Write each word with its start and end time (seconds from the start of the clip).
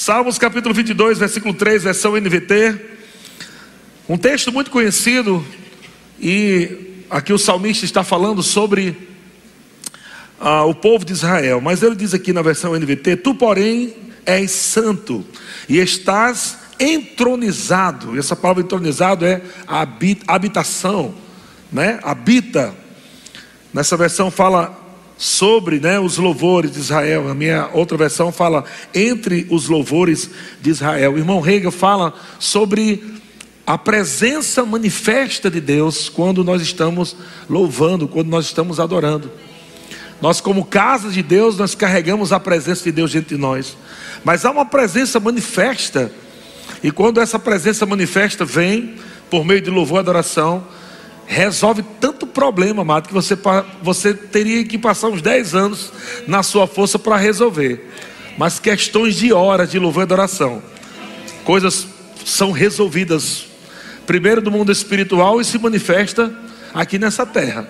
Salmos 0.00 0.38
capítulo 0.38 0.72
22, 0.72 1.18
versículo 1.18 1.52
3, 1.52 1.82
versão 1.82 2.12
NVT. 2.12 2.80
Um 4.08 4.16
texto 4.16 4.52
muito 4.52 4.70
conhecido, 4.70 5.44
e 6.20 7.02
aqui 7.10 7.32
o 7.32 7.38
salmista 7.38 7.84
está 7.84 8.04
falando 8.04 8.40
sobre 8.40 8.96
ah, 10.38 10.62
o 10.62 10.72
povo 10.72 11.04
de 11.04 11.14
Israel, 11.14 11.60
mas 11.60 11.82
ele 11.82 11.96
diz 11.96 12.14
aqui 12.14 12.32
na 12.32 12.42
versão 12.42 12.78
NVT: 12.78 13.16
Tu, 13.16 13.34
porém, 13.34 13.92
és 14.24 14.52
santo 14.52 15.26
e 15.68 15.78
estás 15.78 16.58
entronizado. 16.78 18.14
E 18.14 18.20
essa 18.20 18.36
palavra 18.36 18.62
entronizado 18.62 19.26
é 19.26 19.42
habitação, 20.28 21.12
né? 21.72 21.98
Habita. 22.04 22.72
Nessa 23.74 23.96
versão 23.96 24.30
fala 24.30 24.77
sobre 25.18 25.80
né, 25.80 25.98
os 25.98 26.16
louvores 26.16 26.70
de 26.70 26.78
Israel. 26.78 27.28
A 27.28 27.34
minha 27.34 27.68
outra 27.74 27.98
versão 27.98 28.30
fala 28.30 28.64
entre 28.94 29.46
os 29.50 29.68
louvores 29.68 30.30
de 30.62 30.70
Israel. 30.70 31.14
O 31.14 31.18
irmão 31.18 31.40
Rega 31.40 31.72
fala 31.72 32.14
sobre 32.38 33.02
a 33.66 33.76
presença 33.76 34.64
manifesta 34.64 35.50
de 35.50 35.60
Deus 35.60 36.08
quando 36.08 36.42
nós 36.44 36.62
estamos 36.62 37.16
louvando, 37.50 38.06
quando 38.06 38.28
nós 38.28 38.46
estamos 38.46 38.78
adorando. 38.78 39.30
Nós, 40.22 40.40
como 40.40 40.64
casa 40.64 41.10
de 41.10 41.22
Deus, 41.22 41.58
nós 41.58 41.74
carregamos 41.74 42.32
a 42.32 42.40
presença 42.40 42.84
de 42.84 42.92
Deus 42.92 43.10
diante 43.10 43.28
de 43.28 43.36
nós. 43.36 43.76
Mas 44.24 44.44
há 44.44 44.50
uma 44.50 44.64
presença 44.64 45.20
manifesta, 45.20 46.10
e 46.82 46.90
quando 46.90 47.20
essa 47.20 47.38
presença 47.38 47.84
manifesta 47.86 48.44
vem 48.44 48.96
por 49.30 49.44
meio 49.44 49.60
de 49.60 49.70
louvor 49.70 49.98
e 49.98 50.00
adoração, 50.00 50.66
resolve 51.28 51.84
tanto 52.00 52.26
problema, 52.26 52.80
amado, 52.80 53.06
que 53.06 53.12
você, 53.12 53.36
você 53.82 54.14
teria 54.14 54.64
que 54.64 54.78
passar 54.78 55.08
uns 55.08 55.20
10 55.20 55.54
anos 55.54 55.92
na 56.26 56.42
sua 56.42 56.66
força 56.66 56.98
para 56.98 57.18
resolver. 57.18 57.92
Mas 58.38 58.58
questões 58.58 59.14
de 59.16 59.30
horas 59.30 59.70
de 59.70 59.78
louvor 59.78 60.02
e 60.02 60.04
adoração, 60.04 60.62
coisas 61.44 61.86
são 62.24 62.50
resolvidas, 62.50 63.44
primeiro 64.06 64.40
do 64.40 64.50
mundo 64.50 64.72
espiritual 64.72 65.38
e 65.38 65.44
se 65.44 65.58
manifesta 65.58 66.34
aqui 66.72 66.98
nessa 66.98 67.26
terra. 67.26 67.68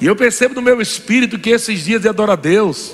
E 0.00 0.06
eu 0.06 0.16
percebo 0.16 0.54
no 0.54 0.62
meu 0.62 0.80
espírito 0.82 1.38
que 1.38 1.50
esses 1.50 1.84
dias 1.84 2.02
de 2.02 2.08
adorar 2.08 2.36
a 2.36 2.40
Deus, 2.40 2.92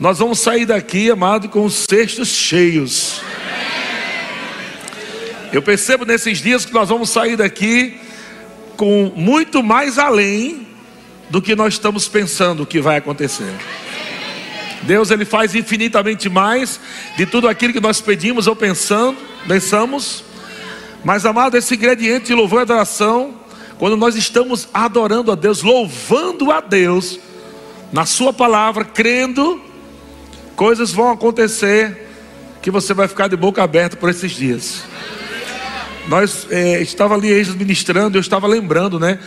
nós 0.00 0.18
vamos 0.18 0.40
sair 0.40 0.64
daqui, 0.64 1.10
amado, 1.10 1.50
com 1.50 1.66
os 1.66 1.84
cestos 1.88 2.28
cheios. 2.28 3.20
Eu 5.52 5.60
percebo 5.60 6.06
nesses 6.06 6.38
dias 6.38 6.64
que 6.64 6.72
nós 6.72 6.88
vamos 6.88 7.10
sair 7.10 7.36
daqui 7.36 8.00
com 8.76 9.12
muito 9.14 9.62
mais 9.62 9.98
além 9.98 10.66
do 11.30 11.40
que 11.40 11.54
nós 11.54 11.74
estamos 11.74 12.08
pensando 12.08 12.66
que 12.66 12.80
vai 12.80 12.98
acontecer. 12.98 13.54
Deus 14.82 15.10
ele 15.10 15.24
faz 15.24 15.54
infinitamente 15.54 16.28
mais 16.28 16.80
de 17.16 17.24
tudo 17.24 17.48
aquilo 17.48 17.72
que 17.72 17.80
nós 17.80 18.00
pedimos 18.00 18.46
ou 18.46 18.56
pensando, 18.56 19.16
pensamos. 19.46 20.24
Mas 21.04 21.24
amado, 21.24 21.56
esse 21.56 21.74
ingrediente 21.74 22.26
de 22.26 22.34
louvor 22.34 22.60
e 22.60 22.62
adoração, 22.62 23.34
quando 23.78 23.96
nós 23.96 24.16
estamos 24.16 24.68
adorando 24.72 25.32
a 25.32 25.34
Deus, 25.34 25.62
louvando 25.62 26.50
a 26.50 26.60
Deus 26.60 27.18
na 27.92 28.06
sua 28.06 28.32
palavra, 28.32 28.84
crendo, 28.84 29.60
coisas 30.56 30.92
vão 30.92 31.10
acontecer 31.10 32.08
que 32.60 32.70
você 32.70 32.94
vai 32.94 33.08
ficar 33.08 33.28
de 33.28 33.36
boca 33.36 33.62
aberta 33.62 33.96
por 33.96 34.08
esses 34.08 34.32
dias. 34.32 34.84
Nós 36.08 36.46
é, 36.50 36.80
estava 36.82 37.14
ali 37.14 37.28
ministrando, 37.56 38.16
eu 38.16 38.20
estava 38.20 38.46
lembrando, 38.46 38.98
né, 38.98 39.18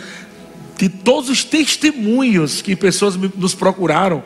de 0.78 0.90
todos 0.90 1.30
os 1.30 1.44
testemunhos 1.44 2.62
que 2.62 2.76
pessoas 2.76 3.16
nos 3.16 3.56
procuraram 3.56 4.24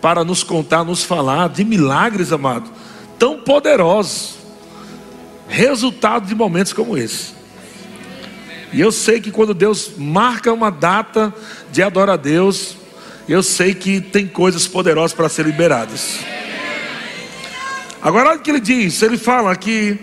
para 0.00 0.24
nos 0.24 0.42
contar, 0.42 0.84
nos 0.84 1.04
falar 1.04 1.48
de 1.48 1.64
milagres, 1.64 2.32
amado, 2.32 2.70
tão 3.18 3.38
poderosos, 3.38 4.34
resultado 5.48 6.26
de 6.26 6.34
momentos 6.34 6.72
como 6.72 6.98
esse. 6.98 7.34
E 8.72 8.80
eu 8.80 8.90
sei 8.90 9.20
que 9.20 9.30
quando 9.30 9.54
Deus 9.54 9.92
marca 9.96 10.52
uma 10.52 10.70
data 10.70 11.32
de 11.70 11.82
adorar 11.82 12.14
a 12.14 12.16
Deus, 12.16 12.76
eu 13.28 13.42
sei 13.42 13.74
que 13.74 14.00
tem 14.00 14.26
coisas 14.26 14.66
poderosas 14.66 15.12
para 15.12 15.28
ser 15.28 15.46
liberadas. 15.46 16.18
Agora 18.00 18.30
olha 18.30 18.38
o 18.38 18.42
que 18.42 18.50
ele 18.50 18.60
diz, 18.60 19.00
ele 19.02 19.16
fala 19.16 19.54
que 19.54 20.00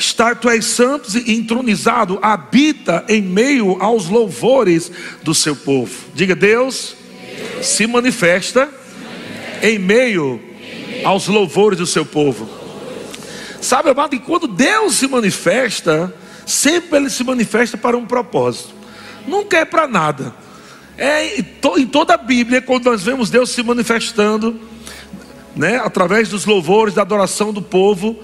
Estar 0.00 0.36
tu 0.36 0.48
és 0.48 0.64
santo 0.64 1.10
e 1.18 1.34
entronizado, 1.34 2.18
habita 2.22 3.04
em 3.06 3.20
meio 3.20 3.76
aos 3.82 4.08
louvores 4.08 4.90
do 5.22 5.34
seu 5.34 5.54
povo. 5.54 5.94
Diga, 6.14 6.34
Deus, 6.34 6.96
Deus 7.20 7.66
se, 7.66 7.86
manifesta 7.86 8.72
se 8.72 8.72
manifesta 8.72 9.62
em 9.62 9.78
meio, 9.78 10.40
em 10.58 10.88
meio 10.88 11.06
aos 11.06 11.28
louvores 11.28 11.78
do 11.78 11.86
seu 11.86 12.06
povo. 12.06 12.48
Sabe, 13.60 13.90
amado, 13.90 14.12
que 14.12 14.20
quando 14.20 14.48
Deus 14.48 14.94
se 14.94 15.06
manifesta, 15.06 16.14
sempre 16.46 16.98
ele 16.98 17.10
se 17.10 17.22
manifesta 17.22 17.76
para 17.76 17.94
um 17.94 18.06
propósito. 18.06 18.70
Nunca 19.26 19.58
é 19.58 19.66
para 19.66 19.86
nada. 19.86 20.34
É 20.96 21.38
em 21.76 21.86
toda 21.86 22.14
a 22.14 22.16
Bíblia, 22.16 22.62
quando 22.62 22.86
nós 22.86 23.02
vemos 23.02 23.28
Deus 23.28 23.50
se 23.50 23.62
manifestando, 23.62 24.58
né, 25.54 25.76
através 25.76 26.30
dos 26.30 26.46
louvores, 26.46 26.94
da 26.94 27.02
adoração 27.02 27.52
do 27.52 27.60
povo, 27.60 28.18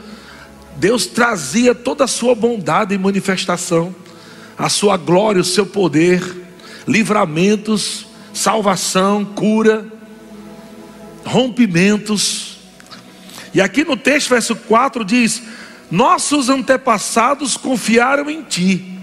Deus 0.76 1.06
trazia 1.06 1.74
toda 1.74 2.04
a 2.04 2.08
sua 2.08 2.34
bondade 2.34 2.94
e 2.94 2.98
manifestação, 2.98 3.94
a 4.58 4.68
sua 4.68 4.96
glória, 4.96 5.40
o 5.40 5.44
seu 5.44 5.64
poder, 5.64 6.22
livramentos, 6.86 8.06
salvação, 8.32 9.24
cura, 9.24 9.86
rompimentos. 11.24 12.58
E 13.54 13.60
aqui 13.60 13.84
no 13.84 13.96
texto, 13.96 14.28
verso 14.28 14.54
4 14.54 15.02
diz: 15.02 15.42
Nossos 15.90 16.50
antepassados 16.50 17.56
confiaram 17.56 18.28
em 18.28 18.42
ti, 18.42 18.98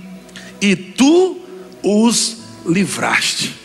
e 0.61 0.75
tu 0.75 1.41
os 1.81 2.37
livraste. 2.67 3.55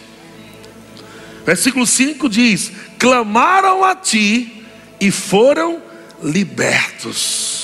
Versículo 1.45 1.87
5 1.87 2.27
diz: 2.27 2.73
Clamaram 2.99 3.85
a 3.85 3.95
ti 3.95 4.65
e 4.99 5.11
foram 5.11 5.83
libertos 6.23 7.58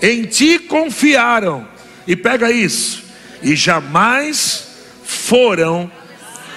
em 0.00 0.24
ti 0.24 0.58
confiaram, 0.58 1.66
e 2.06 2.16
pega 2.16 2.50
isso, 2.50 3.04
e 3.42 3.54
jamais 3.54 4.68
foram 5.04 5.90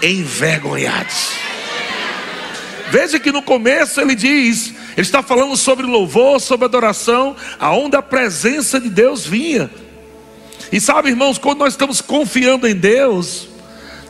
envergonhados. 0.02 1.32
Veja 2.90 3.20
que 3.20 3.32
no 3.32 3.42
começo 3.42 4.02
ele 4.02 4.16
diz, 4.16 4.74
ele 4.98 5.02
está 5.02 5.24
falando 5.24 5.56
sobre 5.56 5.86
louvor, 5.86 6.40
sobre 6.42 6.66
adoração, 6.66 7.36
aonde 7.60 7.96
a 7.96 8.02
presença 8.02 8.80
de 8.80 8.90
Deus 8.90 9.26
vinha. 9.26 9.70
E 10.72 10.80
sabe, 10.80 11.10
irmãos, 11.10 11.38
quando 11.38 11.60
nós 11.60 11.74
estamos 11.74 12.02
confiando 12.02 12.68
em 12.68 12.76
Deus, 12.76 13.48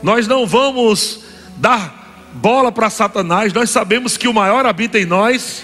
nós 0.01 0.27
não 0.27 0.47
vamos 0.47 1.21
dar 1.57 2.29
bola 2.33 2.71
para 2.71 2.89
Satanás, 2.89 3.53
nós 3.53 3.69
sabemos 3.69 4.17
que 4.17 4.27
o 4.27 4.33
maior 4.33 4.65
habita 4.65 4.99
em 4.99 5.05
nós. 5.05 5.63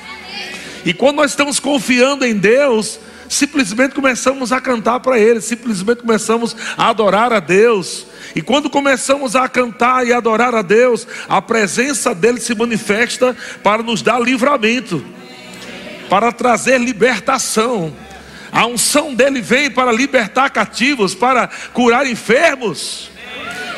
E 0.86 0.94
quando 0.94 1.18
nós 1.18 1.32
estamos 1.32 1.60
confiando 1.60 2.26
em 2.26 2.36
Deus, 2.36 3.00
simplesmente 3.30 3.94
começamos 3.94 4.52
a 4.52 4.62
cantar 4.62 5.00
para 5.00 5.20
Ele, 5.20 5.42
simplesmente 5.42 6.02
começamos 6.02 6.56
a 6.78 6.90
adorar 6.90 7.34
a 7.34 7.40
Deus. 7.40 8.06
E 8.36 8.42
quando 8.42 8.70
começamos 8.70 9.36
a 9.36 9.48
cantar 9.48 10.06
e 10.06 10.14
adorar 10.14 10.54
a 10.56 10.62
Deus, 10.62 11.08
a 11.28 11.42
presença 11.42 12.14
dele 12.14 12.40
se 12.40 12.54
manifesta 12.54 13.36
para 13.64 13.84
nos 13.84 14.02
dar 14.02 14.20
livramento, 14.20 15.04
para 16.10 16.32
trazer 16.32 16.80
libertação. 16.80 17.94
A 18.52 18.66
unção 18.66 19.14
dele 19.14 19.42
vem 19.42 19.70
para 19.70 19.92
libertar 19.92 20.50
cativos, 20.50 21.14
para 21.14 21.50
curar 21.74 22.08
enfermos. 22.08 23.12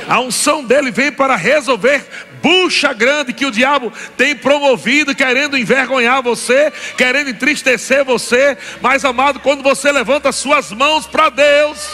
A 0.07 0.19
unção 0.19 0.63
dele 0.63 0.89
vem 0.89 1.11
para 1.11 1.35
resolver 1.35 2.05
bucha 2.41 2.93
grande 2.93 3.33
que 3.33 3.45
o 3.45 3.51
diabo 3.51 3.91
tem 4.17 4.35
promovido, 4.35 5.15
querendo 5.15 5.57
envergonhar 5.57 6.21
você, 6.21 6.71
querendo 6.97 7.29
entristecer 7.29 8.03
você. 8.03 8.57
Mas, 8.81 9.05
amado, 9.05 9.39
quando 9.39 9.63
você 9.63 9.91
levanta 9.91 10.31
suas 10.31 10.71
mãos 10.71 11.05
para 11.05 11.29
Deus, 11.29 11.89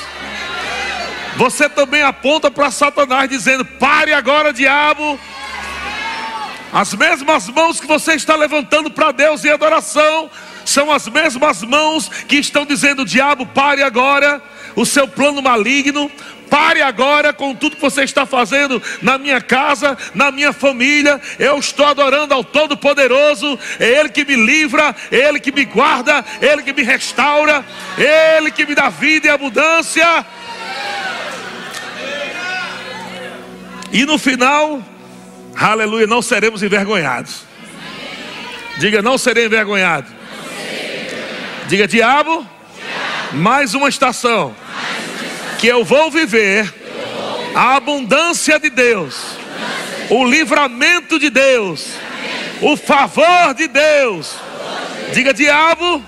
você 1.35 1.67
também 1.67 2.01
aponta 2.01 2.49
para 2.49 2.71
Satanás, 2.71 3.29
dizendo: 3.29 3.65
pare 3.65 4.13
agora, 4.13 4.53
diabo. 4.53 5.19
As 6.71 6.93
mesmas 6.93 7.47
mãos 7.47 7.79
que 7.79 7.87
você 7.87 8.13
está 8.15 8.35
levantando 8.35 8.91
para 8.91 9.11
Deus 9.11 9.45
em 9.45 9.49
adoração, 9.49 10.29
são 10.65 10.91
as 10.91 11.07
mesmas 11.07 11.61
mãos 11.63 12.09
que 12.27 12.37
estão 12.37 12.65
dizendo: 12.65 13.05
diabo, 13.05 13.45
pare 13.45 13.83
agora 13.83 14.41
o 14.75 14.85
seu 14.85 15.07
plano 15.07 15.41
maligno, 15.41 16.11
Pare 16.49 16.81
agora 16.81 17.33
com 17.33 17.55
tudo 17.55 17.75
que 17.75 17.81
você 17.81 18.03
está 18.03 18.25
fazendo 18.25 18.81
na 19.01 19.17
minha 19.17 19.41
casa, 19.41 19.97
na 20.13 20.31
minha 20.31 20.53
família. 20.53 21.19
Eu 21.39 21.57
estou 21.59 21.85
adorando 21.85 22.33
ao 22.33 22.43
Todo-Poderoso. 22.43 23.57
É 23.79 23.99
Ele 23.99 24.09
que 24.09 24.23
me 24.23 24.35
livra, 24.35 24.95
é 25.11 25.17
Ele 25.17 25.39
que 25.39 25.51
me 25.51 25.65
guarda, 25.65 26.23
é 26.41 26.45
Ele 26.47 26.63
que 26.63 26.73
me 26.73 26.83
restaura, 26.83 27.65
é 27.97 28.37
Ele 28.37 28.51
que 28.51 28.65
me 28.65 28.75
dá 28.75 28.89
vida 28.89 29.27
e 29.27 29.29
abundância. 29.29 30.25
E 33.91 34.05
no 34.05 34.17
final, 34.17 34.83
aleluia, 35.55 36.05
não 36.05 36.21
seremos 36.21 36.61
envergonhados. 36.61 37.43
Diga, 38.77 39.01
não 39.01 39.17
serei 39.17 39.45
envergonhado. 39.45 40.07
Diga, 41.67 41.87
diabo, 41.87 42.45
mais 43.33 43.73
uma 43.73 43.89
estação 43.89 44.55
que 45.59 45.67
eu 45.67 45.83
vou 45.83 46.11
viver 46.11 46.73
a 47.55 47.75
abundância 47.75 48.59
de 48.59 48.69
Deus, 48.69 49.37
o 50.09 50.25
livramento 50.25 51.17
de 51.17 51.29
Deus, 51.29 51.87
o 52.61 52.75
favor 52.75 53.53
de 53.55 53.67
Deus. 53.67 54.35
Diga, 55.13 55.33
diabo, 55.33 56.03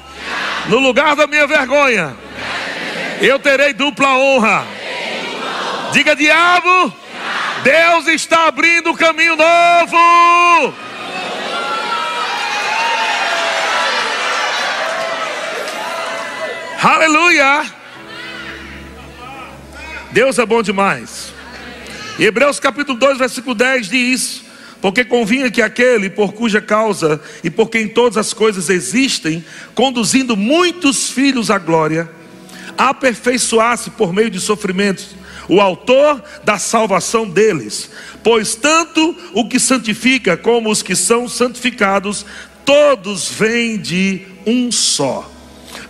no 0.67 0.79
lugar 0.79 1.15
da 1.15 1.27
minha 1.27 1.47
vergonha, 1.47 2.15
eu 3.21 3.39
terei 3.39 3.73
dupla 3.73 4.17
honra. 4.17 4.65
Diga, 5.91 6.15
diabo, 6.15 6.93
Deus 7.63 8.07
está 8.07 8.47
abrindo 8.47 8.91
um 8.91 8.95
caminho 8.95 9.35
novo. 9.35 10.73
Aleluia! 16.83 17.76
Deus 20.11 20.39
é 20.39 20.45
bom 20.45 20.63
demais. 20.63 21.33
Hebreus 22.17 22.59
capítulo 22.59 22.97
2, 22.97 23.17
versículo 23.17 23.53
10 23.53 23.89
diz: 23.89 24.41
Porque 24.81 25.03
convinha 25.03 25.51
que 25.51 25.61
aquele 25.61 26.09
por 26.09 26.33
cuja 26.33 26.61
causa 26.61 27.19
e 27.43 27.49
por 27.49 27.69
quem 27.69 27.87
todas 27.87 28.17
as 28.17 28.33
coisas 28.33 28.69
existem, 28.69 29.43
conduzindo 29.75 30.37
muitos 30.37 31.09
filhos 31.09 31.51
à 31.51 31.57
glória, 31.57 32.09
aperfeiçoasse 32.77 33.91
por 33.91 34.13
meio 34.13 34.29
de 34.29 34.39
sofrimentos 34.39 35.15
o 35.49 35.59
autor 35.61 36.23
da 36.43 36.57
salvação 36.57 37.29
deles. 37.29 37.89
Pois 38.23 38.55
tanto 38.55 39.15
o 39.33 39.47
que 39.47 39.59
santifica 39.59 40.37
como 40.37 40.69
os 40.69 40.81
que 40.81 40.95
são 40.95 41.27
santificados, 41.27 42.25
todos 42.65 43.29
vêm 43.29 43.77
de 43.77 44.21
um 44.45 44.71
só. 44.71 45.29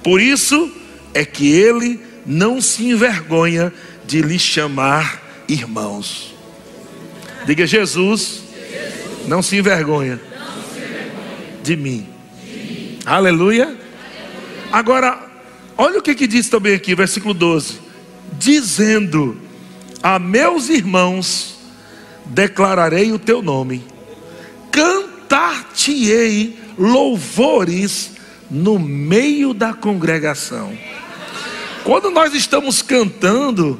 Por 0.04 0.20
isso 0.20 0.72
é 1.14 1.24
que 1.24 1.52
ele 1.52 2.00
não 2.26 2.60
se 2.60 2.86
envergonha 2.86 3.74
de 4.08 4.22
lhe 4.22 4.40
chamar 4.40 5.44
irmãos. 5.48 6.34
Diga 7.46 7.68
Jesus, 7.68 8.42
não 9.28 9.42
se 9.42 9.58
envergonha 9.58 10.20
de 11.62 11.76
mim. 11.76 12.08
Aleluia. 13.06 13.78
Agora, 14.72 15.20
olha 15.78 16.00
o 16.00 16.02
que, 16.02 16.16
que 16.16 16.28
diz 16.28 16.50
também 16.50 16.74
aqui, 16.74 16.96
versículo 16.96 17.34
12: 17.34 17.80
dizendo 18.34 19.38
a 20.02 20.18
meus 20.18 20.70
irmãos 20.70 21.58
declararei 22.26 23.12
o 23.12 23.20
teu 23.20 23.42
nome, 23.42 23.84
cantar-te-ei 24.72 26.58
louvores 26.78 28.12
no 28.50 28.78
meio 28.78 29.54
da 29.54 29.74
congregação. 29.74 30.78
Quando 31.84 32.10
nós 32.10 32.34
estamos 32.34 32.82
cantando, 32.82 33.80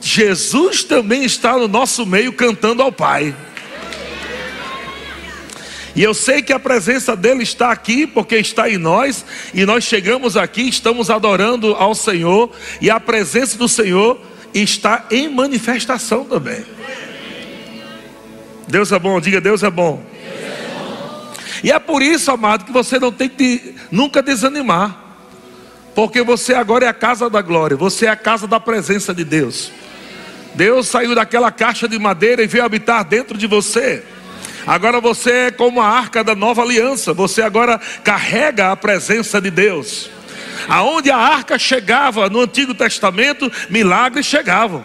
Jesus 0.00 0.82
também 0.82 1.24
está 1.24 1.56
no 1.58 1.68
nosso 1.68 2.06
meio 2.06 2.32
cantando 2.32 2.82
ao 2.82 2.90
Pai. 2.90 3.34
E 5.94 6.02
eu 6.02 6.14
sei 6.14 6.40
que 6.40 6.52
a 6.52 6.58
presença 6.58 7.16
dele 7.16 7.42
está 7.42 7.70
aqui, 7.70 8.06
porque 8.06 8.36
está 8.36 8.70
em 8.70 8.78
nós, 8.78 9.24
e 9.52 9.66
nós 9.66 9.84
chegamos 9.84 10.36
aqui, 10.36 10.62
estamos 10.62 11.10
adorando 11.10 11.74
ao 11.74 11.94
Senhor, 11.94 12.50
e 12.80 12.88
a 12.88 13.00
presença 13.00 13.58
do 13.58 13.68
Senhor 13.68 14.20
está 14.54 15.06
em 15.10 15.28
manifestação 15.28 16.24
também. 16.24 16.64
Deus 18.68 18.92
é 18.92 18.98
bom, 18.98 19.20
diga 19.20 19.40
Deus 19.40 19.62
é 19.62 19.70
bom. 19.70 20.02
E 21.62 21.70
é 21.70 21.78
por 21.78 22.02
isso, 22.02 22.30
amado, 22.30 22.64
que 22.64 22.72
você 22.72 22.98
não 22.98 23.12
tem 23.12 23.28
que 23.28 23.74
nunca 23.90 24.22
desanimar. 24.22 25.08
Porque 25.94 26.22
você 26.22 26.54
agora 26.54 26.86
é 26.86 26.88
a 26.88 26.94
casa 26.94 27.28
da 27.28 27.42
glória, 27.42 27.76
você 27.76 28.06
é 28.06 28.08
a 28.08 28.16
casa 28.16 28.46
da 28.46 28.60
presença 28.60 29.12
de 29.12 29.24
Deus. 29.24 29.72
Deus 30.54 30.88
saiu 30.88 31.14
daquela 31.14 31.50
caixa 31.50 31.88
de 31.88 31.98
madeira 31.98 32.42
e 32.42 32.46
veio 32.46 32.64
habitar 32.64 33.04
dentro 33.04 33.38
de 33.38 33.46
você. 33.46 34.02
Agora 34.66 35.00
você 35.00 35.30
é 35.32 35.50
como 35.50 35.80
a 35.80 35.88
arca 35.88 36.22
da 36.22 36.34
nova 36.34 36.62
aliança, 36.62 37.14
você 37.14 37.42
agora 37.42 37.80
carrega 38.04 38.70
a 38.70 38.76
presença 38.76 39.40
de 39.40 39.50
Deus. 39.50 40.10
Aonde 40.68 41.10
a 41.10 41.16
arca 41.16 41.58
chegava 41.58 42.28
no 42.28 42.40
Antigo 42.40 42.74
Testamento, 42.74 43.50
milagres 43.70 44.26
chegavam. 44.26 44.84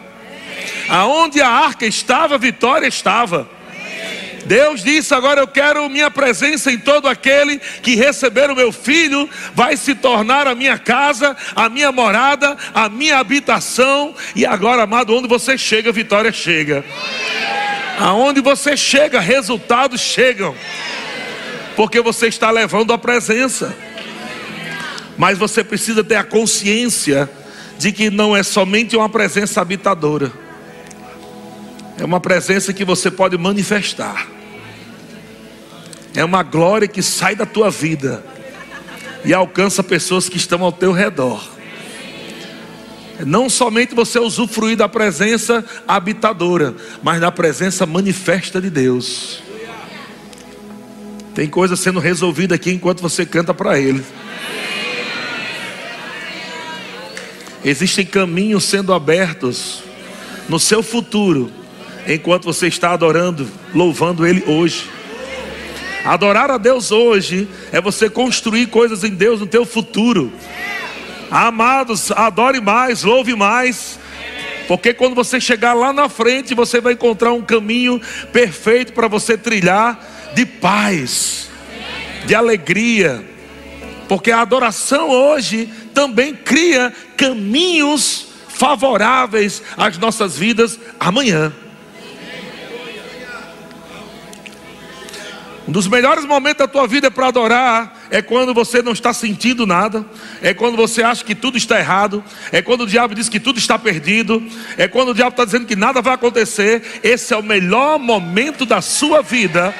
Aonde 0.88 1.42
a 1.42 1.50
arca 1.50 1.86
estava, 1.86 2.38
vitória 2.38 2.88
estava. 2.88 3.55
Deus 4.46 4.84
disse: 4.84 5.14
Agora 5.14 5.42
eu 5.42 5.48
quero 5.48 5.90
minha 5.90 6.10
presença 6.12 6.72
em 6.72 6.78
todo 6.78 7.08
aquele 7.08 7.60
que 7.82 7.96
receber 7.96 8.50
o 8.50 8.56
meu 8.56 8.72
filho, 8.72 9.30
vai 9.54 9.76
se 9.76 9.96
tornar 9.96 10.48
a 10.48 10.56
minha 10.56 10.78
casa, 10.78 11.36
a 11.56 11.68
minha 11.68 11.92
morada, 11.92 12.56
a 12.74 12.88
minha 12.88 13.18
habitação. 13.18 14.14
E 14.36 14.46
agora, 14.46 14.84
amado, 14.84 15.16
onde 15.16 15.28
você 15.28 15.58
chega, 15.58 15.92
vitória 15.92 16.32
chega. 16.32 16.86
Aonde 18.00 18.42
você 18.42 18.78
chega, 18.78 19.20
resultados 19.20 20.02
chegam. 20.02 20.56
Porque 21.76 22.00
você 22.02 22.28
está 22.28 22.52
levando 22.52 22.94
a 22.94 22.98
presença. 22.98 23.76
Mas 25.18 25.38
você 25.38 25.64
precisa 25.64 26.04
ter 26.04 26.16
a 26.16 26.24
consciência 26.24 27.30
de 27.78 27.92
que 27.92 28.10
não 28.10 28.36
é 28.36 28.44
somente 28.44 28.96
uma 28.96 29.10
presença 29.10 29.62
habitadora. 29.62 30.32
É 31.98 32.04
uma 32.04 32.20
presença 32.20 32.74
que 32.74 32.84
você 32.84 33.10
pode 33.10 33.38
manifestar. 33.38 34.35
É 36.16 36.24
uma 36.24 36.44
glória 36.44 36.88
que 36.88 37.02
sai 37.02 37.36
da 37.36 37.46
tua 37.46 37.70
vida 37.70 38.24
e 39.26 39.34
alcança 39.34 39.84
pessoas 39.84 40.30
que 40.30 40.38
estão 40.38 40.64
ao 40.64 40.72
teu 40.72 40.92
redor. 40.92 41.46
Não 43.26 43.50
somente 43.50 43.96
você 43.96 44.20
usufruir 44.20 44.78
da 44.78 44.88
presença 44.88 45.64
habitadora, 45.88 46.76
mas 47.02 47.20
da 47.20 47.32
presença 47.32 47.86
manifesta 47.86 48.62
de 48.62 48.70
Deus. 48.70 49.42
Tem 51.34 51.50
coisa 51.50 51.76
sendo 51.76 52.00
resolvida 52.00 52.56
aqui 52.56 52.72
enquanto 52.72 53.02
você 53.02 53.26
canta 53.26 53.54
para 53.54 53.78
Ele. 53.78 54.04
Existem 57.64 58.06
caminhos 58.06 58.64
sendo 58.64 58.94
abertos 58.94 59.84
no 60.48 60.60
seu 60.60 60.84
futuro, 60.84 61.52
enquanto 62.08 62.44
você 62.46 62.68
está 62.68 62.92
adorando, 62.92 63.50
louvando 63.74 64.26
Ele 64.26 64.44
hoje. 64.46 64.95
Adorar 66.06 66.52
a 66.52 66.60
Deus 66.60 66.92
hoje 66.92 67.48
é 67.72 67.82
você 67.82 68.08
construir 68.08 68.68
coisas 68.68 69.04
em 69.04 69.10
Deus 69.10 69.40
no 69.40 69.48
teu 69.48 69.66
futuro. 69.66 70.32
Amados, 71.32 72.12
adore 72.12 72.62
mais, 72.62 73.02
louve 73.02 73.36
mais. 73.36 74.00
Porque 74.68 74.94
quando 74.94 75.16
você 75.16 75.42
chegar 75.42 75.74
lá 75.74 75.92
na 75.92 76.08
frente, 76.08 76.54
você 76.54 76.80
vai 76.80 76.94
encontrar 76.94 77.34
um 77.34 77.42
caminho 77.42 78.00
perfeito 78.32 78.94
para 78.94 79.08
você 79.08 79.36
trilhar 79.36 80.32
de 80.36 80.46
paz, 80.46 81.50
de 82.26 82.36
alegria. 82.36 83.26
Porque 84.08 84.30
a 84.30 84.42
adoração 84.42 85.10
hoje 85.10 85.68
também 85.92 86.36
cria 86.36 86.94
caminhos 87.18 88.28
favoráveis 88.48 89.64
às 89.76 89.98
nossas 89.98 90.38
vidas 90.38 90.80
amanhã. 91.00 91.52
Um 95.68 95.72
dos 95.72 95.88
melhores 95.88 96.26
momentos 96.26 96.60
da 96.60 96.68
tua 96.68 96.88
vida 96.88 97.10
para 97.10 97.28
adorar 97.28 97.98
é 98.12 98.22
quando 98.22 98.54
você 98.54 98.84
não 98.84 98.92
está 98.92 99.12
sentindo 99.12 99.66
nada, 99.66 100.06
é 100.40 100.54
quando 100.54 100.78
você 100.78 101.02
acha 101.02 101.24
que 101.24 101.34
tudo 101.34 101.58
está 101.58 101.80
errado, 101.80 102.24
é 102.52 102.62
quando 102.62 102.82
o 102.82 102.88
diabo 102.88 103.16
diz 103.16 103.28
que 103.28 103.40
tudo 103.40 103.58
está 103.58 103.80
perdido, 103.80 104.44
é 104.78 104.88
quando 104.88 105.10
o 105.10 105.14
diabo 105.14 105.32
está 105.32 105.44
dizendo 105.44 105.66
que 105.66 105.76
nada 105.76 106.04
vai 106.04 106.14
acontecer. 106.14 107.00
Esse 107.04 107.34
é 107.34 107.38
o 107.38 107.42
melhor 107.42 107.98
momento 107.98 108.64
da 108.64 108.80
sua 108.80 109.24
vida 109.24 109.74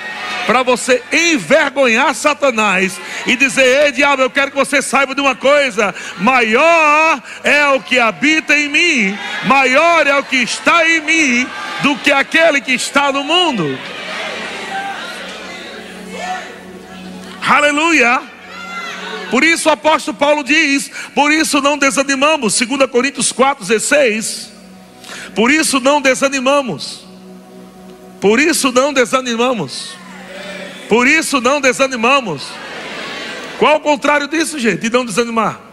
para 0.48 0.64
você 0.64 1.04
envergonhar 1.14 2.16
Satanás 2.16 3.00
e 3.28 3.36
dizer: 3.36 3.86
Ei, 3.86 3.92
diabo, 3.92 4.24
eu 4.24 4.30
quero 4.32 4.50
que 4.50 4.58
você 4.58 4.82
saiba 4.82 5.14
de 5.14 5.22
uma 5.22 5.36
coisa: 5.36 5.94
maior 6.18 7.22
é 7.44 7.68
o 7.68 7.80
que 7.80 8.00
habita 8.00 8.58
em 8.58 8.70
mim, 8.70 9.18
maior 9.46 10.08
é 10.08 10.18
o 10.18 10.24
que 10.24 10.38
está 10.38 10.88
em 10.90 11.02
mim 11.02 11.48
do 11.84 11.96
que 11.98 12.12
aquele 12.12 12.60
que 12.60 12.74
está 12.74 13.12
no 13.12 13.24
mundo. 13.24 13.78
Aleluia. 17.48 18.22
Por 19.30 19.44
isso 19.44 19.70
o 19.70 19.72
apóstolo 19.72 20.18
Paulo 20.18 20.44
diz: 20.44 20.90
por 21.14 21.32
isso 21.32 21.62
não 21.62 21.78
desanimamos, 21.78 22.58
2 22.58 22.90
Coríntios 22.90 23.32
4,16. 23.32 24.50
Por 25.36 25.52
isso 25.52 25.80
não 25.80 26.02
desanimamos. 26.02 27.06
Por 28.20 28.40
isso 28.40 28.72
não 28.72 28.94
desanimamos. 28.94 29.96
Por 30.88 31.08
isso 31.08 31.42
não 31.42 31.60
desanimamos. 31.60 32.48
Qual 33.60 33.78
o 33.78 33.80
contrário 33.80 34.28
disso, 34.28 34.60
gente? 34.60 34.82
De 34.82 34.90
não 34.90 35.06
desanimar? 35.06 35.65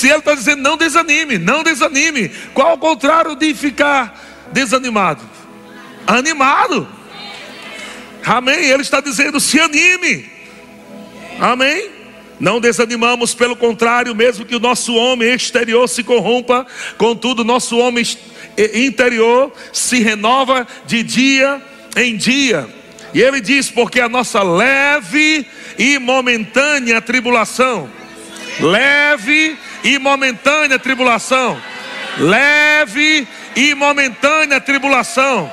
Se 0.00 0.08
ele 0.08 0.20
está 0.20 0.34
dizendo 0.34 0.62
não 0.62 0.78
desanime, 0.78 1.36
não 1.36 1.62
desanime, 1.62 2.30
qual 2.54 2.74
o 2.74 2.78
contrário 2.78 3.36
de 3.36 3.52
ficar 3.52 4.48
desanimado? 4.50 5.22
animado. 6.06 6.88
Amém. 8.24 8.66
Ele 8.66 8.82
está 8.82 9.00
dizendo: 9.00 9.40
se 9.40 9.60
anime. 9.60 10.30
Amém. 11.38 11.90
Não 12.38 12.58
desanimamos, 12.58 13.34
pelo 13.34 13.54
contrário, 13.54 14.14
mesmo 14.14 14.46
que 14.46 14.56
o 14.56 14.60
nosso 14.60 14.94
homem 14.94 15.34
exterior 15.34 15.86
se 15.86 16.02
corrompa, 16.02 16.66
contudo, 16.96 17.44
nosso 17.44 17.76
homem 17.76 18.02
interior 18.74 19.52
se 19.74 20.00
renova 20.02 20.66
de 20.86 21.02
dia 21.02 21.60
em 21.96 22.16
dia. 22.16 22.66
E 23.12 23.20
ele 23.20 23.40
diz: 23.40 23.70
porque 23.70 24.00
a 24.00 24.08
nossa 24.08 24.42
leve 24.42 25.46
e 25.78 25.98
momentânea 25.98 27.00
tribulação, 27.00 27.90
leve 28.58 29.58
e 29.82 29.98
momentânea 29.98 30.78
tribulação, 30.78 31.60
leve 32.18 33.26
e 33.56 33.74
momentânea 33.74 34.60
tribulação. 34.60 35.50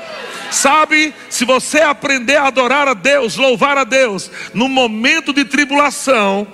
Sabe, 0.51 1.13
se 1.29 1.43
você 1.43 1.81
aprender 1.81 2.37
a 2.37 2.47
adorar 2.47 2.87
a 2.87 2.93
Deus, 2.93 3.35
louvar 3.35 3.77
a 3.77 3.83
Deus, 3.83 4.31
no 4.53 4.69
momento 4.69 5.33
de 5.33 5.43
tribulação, 5.43 6.47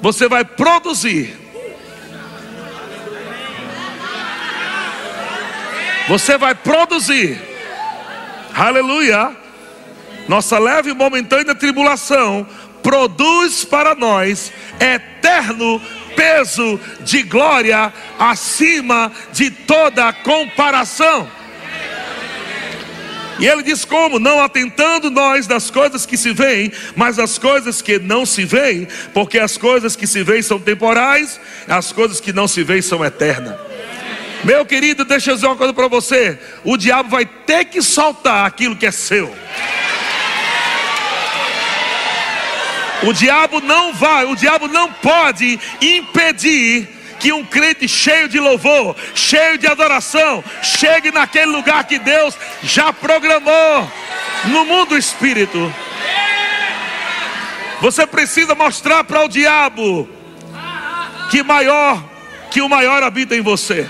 você 0.00 0.28
vai 0.28 0.44
produzir. 0.44 1.38
Você 6.08 6.36
vai 6.36 6.54
produzir. 6.54 7.40
Aleluia. 8.54 9.34
Nossa 10.28 10.58
leve 10.58 10.90
e 10.90 10.94
momentânea 10.94 11.54
tribulação 11.54 12.46
produz 12.82 13.64
para 13.64 13.94
nós 13.94 14.52
eterno 14.78 15.80
peso 16.16 16.80
de 17.00 17.22
glória 17.22 17.92
acima 18.18 19.12
de 19.32 19.50
toda 19.50 20.12
comparação. 20.12 21.28
E 23.38 23.46
ele 23.46 23.62
diz 23.62 23.84
como? 23.84 24.18
Não 24.18 24.40
atentando 24.40 25.10
nós 25.10 25.46
das 25.46 25.70
coisas 25.70 26.06
que 26.06 26.16
se 26.16 26.32
veem, 26.32 26.72
mas 26.94 27.16
das 27.16 27.36
coisas 27.36 27.82
que 27.82 27.98
não 27.98 28.24
se 28.24 28.44
veem, 28.44 28.86
porque 29.12 29.38
as 29.38 29.56
coisas 29.56 29.96
que 29.96 30.06
se 30.06 30.22
veem 30.22 30.42
são 30.42 30.58
temporais, 30.58 31.40
as 31.68 31.92
coisas 31.92 32.20
que 32.20 32.32
não 32.32 32.46
se 32.46 32.62
veem 32.62 32.80
são 32.80 33.04
eternas. 33.04 33.56
Meu 34.44 34.64
querido, 34.64 35.04
deixa 35.04 35.30
eu 35.30 35.34
dizer 35.34 35.46
uma 35.46 35.56
coisa 35.56 35.72
para 35.72 35.88
você: 35.88 36.38
o 36.62 36.76
diabo 36.76 37.08
vai 37.08 37.24
ter 37.24 37.64
que 37.64 37.82
soltar 37.82 38.46
aquilo 38.46 38.76
que 38.76 38.86
é 38.86 38.90
seu. 38.90 39.34
O 43.02 43.12
diabo 43.12 43.60
não 43.60 43.92
vai, 43.92 44.24
o 44.24 44.36
diabo 44.36 44.68
não 44.68 44.90
pode 44.92 45.58
impedir 45.80 46.88
que 47.18 47.32
um 47.32 47.44
crente 47.44 47.88
cheio 47.88 48.28
de 48.28 48.38
louvor, 48.38 48.96
cheio 49.14 49.58
de 49.58 49.66
adoração, 49.66 50.42
chegue 50.62 51.10
naquele 51.10 51.46
lugar 51.46 51.84
que 51.84 51.98
Deus 51.98 52.36
já 52.62 52.92
programou 52.92 53.90
no 54.44 54.64
mundo 54.64 54.96
espírito. 54.96 55.72
Você 57.80 58.06
precisa 58.06 58.54
mostrar 58.54 59.04
para 59.04 59.24
o 59.24 59.28
diabo 59.28 60.08
que 61.30 61.42
maior 61.42 62.02
que 62.50 62.62
o 62.62 62.68
maior 62.68 63.02
habita 63.02 63.34
em 63.34 63.40
você. 63.40 63.88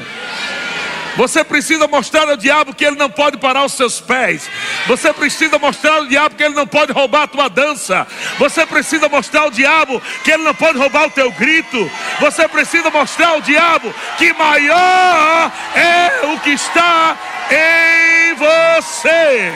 Você 1.16 1.44
precisa 1.44 1.86
mostrar 1.86 2.28
ao 2.28 2.36
diabo 2.36 2.74
que 2.74 2.84
ele 2.84 2.96
não 2.96 3.08
pode 3.08 3.36
parar 3.36 3.64
os 3.64 3.72
seus 3.72 4.00
pés. 4.00 4.48
Você 4.86 5.12
precisa 5.12 5.58
mostrar 5.58 5.94
ao 5.94 6.06
diabo 6.06 6.34
que 6.34 6.42
ele 6.42 6.54
não 6.54 6.66
pode 6.66 6.92
roubar 6.92 7.22
a 7.22 7.28
tua 7.28 7.48
dança. 7.48 8.06
Você 8.38 8.66
precisa 8.66 9.08
mostrar 9.08 9.42
ao 9.42 9.50
diabo 9.50 10.02
que 10.24 10.32
ele 10.32 10.42
não 10.42 10.54
pode 10.54 10.78
roubar 10.78 11.06
o 11.06 11.10
teu 11.10 11.30
grito. 11.32 11.90
Você 12.20 12.48
precisa 12.48 12.90
mostrar 12.90 13.28
ao 13.28 13.40
diabo 13.40 13.94
que 14.18 14.32
maior 14.32 15.52
é 15.74 16.26
o 16.26 16.40
que 16.40 16.50
está 16.50 17.16
em 17.50 18.34
você. 18.34 19.52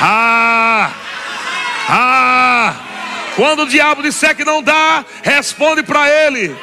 Ah! 0.00 0.90
Ah! 1.88 2.74
Quando 3.36 3.62
o 3.62 3.68
diabo 3.68 4.02
disser 4.02 4.34
que 4.34 4.44
não 4.44 4.62
dá, 4.62 5.04
responde 5.22 5.82
para 5.82 6.08
ele. 6.08 6.56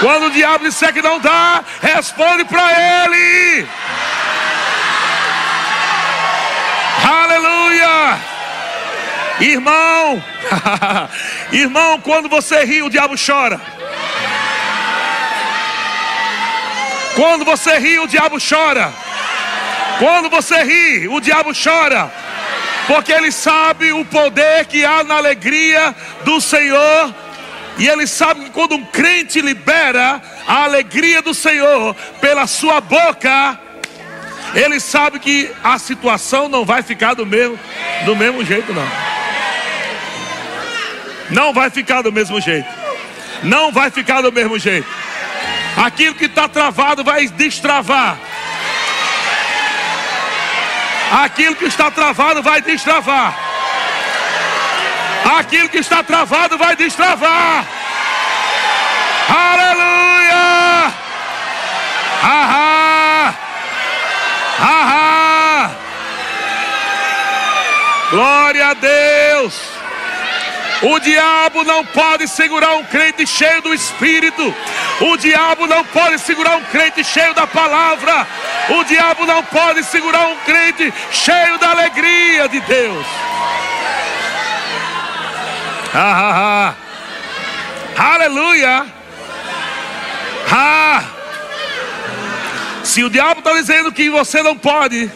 Quando 0.00 0.26
o 0.26 0.30
diabo 0.30 0.64
disser 0.64 0.92
que 0.92 1.02
não 1.02 1.18
dá, 1.18 1.62
responde 1.80 2.44
para 2.44 3.04
ele. 3.04 3.66
Aleluia! 7.06 8.18
Irmão, 9.40 10.22
irmão, 11.52 12.00
quando 12.00 12.28
você 12.28 12.64
ri, 12.64 12.82
o 12.82 12.88
diabo 12.88 13.14
chora. 13.14 13.60
Quando 17.14 17.44
você 17.44 17.78
ri, 17.78 17.98
o 17.98 18.06
diabo 18.06 18.38
chora. 18.38 18.92
Quando 19.98 20.28
você 20.28 20.62
ri, 20.62 21.08
o 21.08 21.20
diabo 21.20 21.52
chora. 21.52 22.12
Porque 22.86 23.12
ele 23.12 23.32
sabe 23.32 23.92
o 23.92 24.04
poder 24.04 24.66
que 24.66 24.84
há 24.84 25.02
na 25.04 25.16
alegria 25.16 25.94
do 26.24 26.40
Senhor 26.40 27.14
e 27.76 27.88
ele 27.88 28.06
sabe 28.06 28.44
que 28.44 28.50
quando 28.50 28.76
um 28.76 28.84
crente 28.84 29.40
libera 29.40 30.22
a 30.46 30.64
alegria 30.64 31.20
do 31.20 31.34
Senhor 31.34 31.94
pela 32.20 32.46
sua 32.46 32.80
boca, 32.80 33.58
ele 34.54 34.78
sabe 34.78 35.18
que 35.18 35.50
a 35.62 35.78
situação 35.78 36.48
não 36.48 36.64
vai 36.64 36.82
ficar 36.82 37.14
do 37.14 37.26
mesmo, 37.26 37.58
do 38.04 38.14
mesmo 38.14 38.44
jeito, 38.44 38.72
não. 38.72 38.88
Não 41.30 41.52
vai 41.52 41.70
ficar 41.70 42.02
do 42.02 42.12
mesmo 42.12 42.40
jeito. 42.40 42.68
Não 43.42 43.72
vai 43.72 43.90
ficar 43.90 44.20
do 44.20 44.30
mesmo 44.30 44.58
jeito. 44.58 44.86
Aquilo 45.76 46.14
que 46.14 46.26
está 46.26 46.48
travado 46.48 47.02
vai 47.02 47.26
destravar. 47.26 48.16
Aquilo 51.10 51.56
que 51.56 51.64
está 51.64 51.90
travado 51.90 52.42
vai 52.42 52.62
destravar. 52.62 53.53
Aquilo 55.24 55.68
que 55.68 55.78
está 55.78 56.02
travado 56.02 56.58
vai 56.58 56.76
destravar. 56.76 57.64
Aleluia! 59.28 60.92
Ahá! 62.22 63.34
Ahá! 64.60 65.70
Glória 68.10 68.68
a 68.68 68.74
Deus! 68.74 69.74
O 70.82 70.98
diabo 70.98 71.64
não 71.64 71.82
pode 71.86 72.28
segurar 72.28 72.74
um 72.74 72.84
crente 72.84 73.26
cheio 73.26 73.62
do 73.62 73.72
Espírito. 73.72 74.54
O 75.00 75.16
diabo 75.16 75.66
não 75.66 75.82
pode 75.86 76.18
segurar 76.18 76.56
um 76.56 76.64
crente 76.64 77.02
cheio 77.02 77.32
da 77.32 77.46
palavra. 77.46 78.26
O 78.68 78.84
diabo 78.84 79.24
não 79.24 79.42
pode 79.44 79.82
segurar 79.84 80.26
um 80.26 80.36
crente 80.44 80.92
cheio 81.10 81.58
da 81.58 81.70
alegria 81.70 82.48
de 82.48 82.60
Deus. 82.60 83.06
Ah, 85.96 86.00
ah, 86.00 86.74
ah. 87.96 88.14
Aleluia. 88.14 88.86
Ah. 90.50 91.04
Se 92.82 93.04
o 93.04 93.08
diabo 93.08 93.38
está 93.38 93.52
dizendo 93.52 93.92
que 93.92 94.10
você 94.10 94.42
não 94.42 94.56
pode 94.56 95.08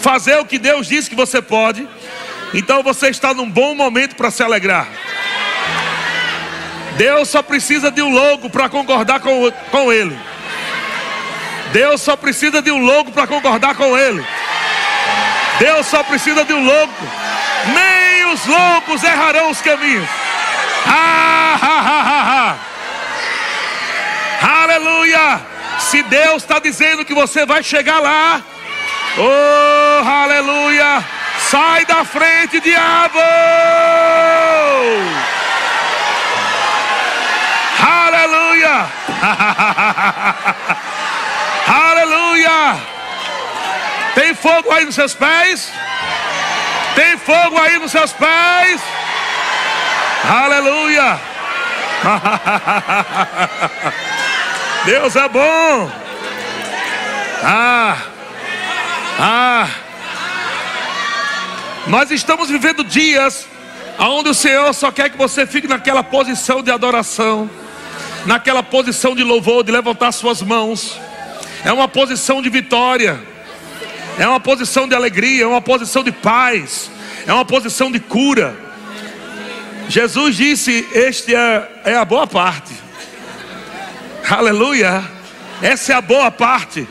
fazer 0.00 0.36
o 0.38 0.44
que 0.44 0.58
Deus 0.58 0.88
disse 0.88 1.08
que 1.08 1.14
você 1.14 1.40
pode, 1.40 1.88
então 2.52 2.82
você 2.82 3.08
está 3.08 3.32
num 3.32 3.48
bom 3.48 3.74
momento 3.74 4.16
para 4.16 4.32
se 4.32 4.42
alegrar. 4.42 4.88
Deus 6.96 7.28
só 7.28 7.40
precisa 7.40 7.90
de 7.90 8.02
um 8.02 8.12
logo 8.12 8.50
para 8.50 8.68
concordar 8.68 9.20
com, 9.20 9.52
com 9.70 9.92
Ele. 9.92 10.18
Deus 11.72 12.00
só 12.00 12.16
precisa 12.16 12.60
de 12.60 12.72
um 12.72 12.84
logo 12.84 13.12
para 13.12 13.28
concordar 13.28 13.76
com 13.76 13.96
Ele. 13.96 14.24
Deus 15.60 15.86
só 15.86 16.02
precisa 16.02 16.44
de 16.44 16.52
um 16.52 16.64
logo. 16.64 16.92
Nem 17.66 18.05
os 18.36 18.46
loucos 18.46 19.02
errarão 19.02 19.50
os 19.50 19.62
caminhos. 19.62 20.08
Ah, 20.86 22.54
Aleluia! 24.62 25.40
Se 25.78 26.02
Deus 26.02 26.42
está 26.42 26.58
dizendo 26.58 27.04
que 27.04 27.14
você 27.14 27.46
vai 27.46 27.62
chegar 27.62 27.98
lá, 27.98 28.42
oh, 29.16 30.08
aleluia! 30.08 31.02
Sai 31.38 31.86
da 31.86 32.04
frente, 32.04 32.60
diabo! 32.60 33.18
Aleluia! 37.80 38.86
aleluia! 41.90 42.76
Tem 44.14 44.34
fogo 44.34 44.70
aí 44.72 44.84
nos 44.84 44.94
seus 44.94 45.14
pés? 45.14 45.72
Tem 46.96 47.16
fogo 47.18 47.58
aí 47.58 47.78
nos 47.78 47.92
seus 47.92 48.12
pés. 48.12 48.80
Aleluia. 50.28 51.20
Deus 54.86 55.14
é 55.14 55.28
bom. 55.28 55.90
Ah. 57.44 57.96
Ah. 59.20 59.68
Nós 61.86 62.10
estamos 62.10 62.48
vivendo 62.48 62.82
dias 62.82 63.46
onde 63.98 64.30
o 64.30 64.34
Senhor 64.34 64.72
só 64.72 64.90
quer 64.90 65.10
que 65.10 65.18
você 65.18 65.46
fique 65.46 65.68
naquela 65.68 66.02
posição 66.02 66.62
de 66.62 66.70
adoração. 66.70 67.50
naquela 68.24 68.62
posição 68.62 69.14
de 69.14 69.22
louvor, 69.22 69.62
de 69.62 69.70
levantar 69.70 70.10
suas 70.12 70.42
mãos. 70.42 70.98
É 71.64 71.72
uma 71.72 71.86
posição 71.86 72.42
de 72.42 72.50
vitória, 72.50 73.20
é 74.18 74.26
uma 74.26 74.40
posição 74.40 74.88
de 74.88 74.94
alegria, 74.94 75.44
é 75.44 75.46
uma 75.46 75.60
posição 75.60 76.02
de 76.02 76.12
paz, 76.12 76.90
é 77.26 77.32
uma 77.32 77.44
posição 77.44 77.90
de 77.90 78.00
cura. 78.00 78.56
Jesus 79.88 80.36
disse: 80.36 80.88
Este 80.92 81.34
é, 81.34 81.70
é 81.84 81.96
a 81.96 82.04
boa 82.04 82.26
parte. 82.26 82.72
Aleluia. 84.28 85.04
Essa 85.62 85.92
é 85.92 85.96
a 85.96 86.00
boa 86.00 86.30
parte. 86.30 86.86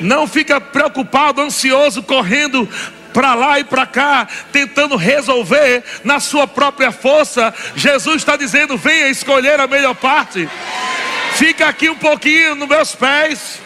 Não 0.00 0.26
fica 0.26 0.60
preocupado, 0.60 1.42
ansioso, 1.42 2.02
correndo 2.02 2.68
para 3.12 3.34
lá 3.34 3.58
e 3.60 3.64
para 3.64 3.86
cá, 3.86 4.26
tentando 4.52 4.96
resolver 4.96 5.82
na 6.04 6.20
sua 6.20 6.46
própria 6.46 6.90
força. 6.90 7.52
Jesus 7.74 8.16
está 8.16 8.36
dizendo: 8.36 8.76
venha 8.76 9.08
escolher 9.08 9.60
a 9.60 9.66
melhor 9.66 9.94
parte. 9.94 10.48
Fica 11.34 11.68
aqui 11.68 11.90
um 11.90 11.96
pouquinho 11.96 12.54
nos 12.54 12.68
meus 12.68 12.94
pés. 12.94 13.59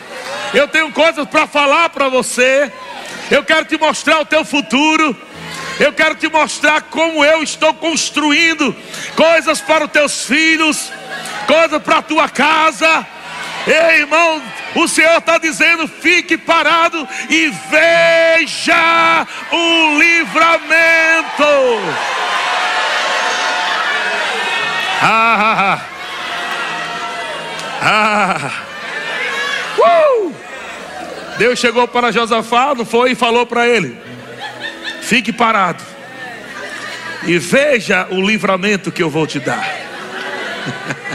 Eu 0.55 0.69
tenho 0.69 0.93
coisas 0.93 1.29
para 1.29 1.47
falar 1.47 1.89
para 1.91 2.09
você. 2.09 2.73
Eu 3.31 3.43
quero 3.43 3.65
te 3.65 3.77
mostrar 3.77 4.21
o 4.21 4.25
teu 4.25 4.45
futuro. 4.45 5.17
Eu 5.81 5.93
quero 5.93 6.15
te 6.15 6.29
mostrar 6.29 6.83
como 6.83 7.25
eu 7.25 7.43
estou 7.43 7.75
construindo 7.75 8.75
coisas 9.17 9.61
para 9.61 9.87
os 9.87 9.91
teus 9.91 10.25
filhos, 10.25 10.93
coisas 11.49 11.83
para 11.83 11.99
a 11.99 12.03
tua 12.03 12.29
casa. 12.29 13.05
Ei, 13.67 14.01
irmão, 14.01 14.41
o 14.77 14.87
Senhor 14.87 15.19
está 15.19 15.39
dizendo: 15.39 15.89
fique 15.89 16.37
parado 16.37 17.09
e 17.29 17.49
veja 17.71 19.27
o 19.51 19.99
livramento. 19.99 21.45
Ah, 25.03 25.79
ah, 25.81 25.81
ah. 27.83 28.61
Uh! 28.61 28.64
Deus 31.39 31.59
chegou 31.59 31.87
para 31.89 32.13
Josafá, 32.13 32.75
não 32.75 32.85
foi? 32.85 33.13
E 33.13 33.15
falou 33.15 33.47
para 33.47 33.69
ele: 33.69 33.99
fique 35.03 35.33
parado 35.33 35.83
e 37.27 37.39
veja 37.39 38.07
o 38.11 38.21
livramento 38.21 38.93
que 38.93 39.03
eu 39.03 39.11
vou 39.11 39.27
te 39.27 39.41
dar. 39.41 39.67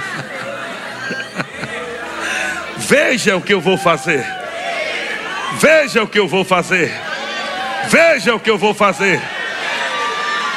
Veja 2.90 3.36
o 3.36 3.42
que 3.42 3.54
eu 3.54 3.62
vou 3.62 3.78
fazer. 3.78 4.26
Veja 5.60 6.02
o 6.02 6.08
que 6.08 6.18
eu 6.18 6.28
vou 6.28 6.44
fazer. 6.44 6.92
Veja 7.88 8.34
o 8.34 8.40
que 8.40 8.50
eu 8.50 8.58
vou 8.58 8.74
fazer. 8.74 9.22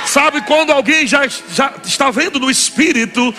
Sabe 0.07 0.41
quando 0.43 0.71
alguém 0.71 1.07
já, 1.07 1.27
já 1.29 1.75
está 1.85 2.11
vendo 2.11 2.41
no 2.41 2.51
espírito 2.51 3.35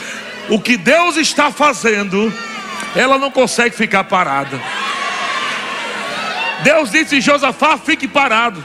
o 0.50 0.60
que 0.60 0.77
Deus 0.77 1.18
está 1.18 1.51
fazendo, 1.51 2.32
ela 2.96 3.18
não 3.18 3.32
consegue 3.32 3.75
ficar 3.75 4.03
parada. 4.03 4.62
Deus 6.63 6.91
disse: 6.91 7.22
Josafá, 7.22 7.77
fique 7.77 8.08
parado. 8.08 8.63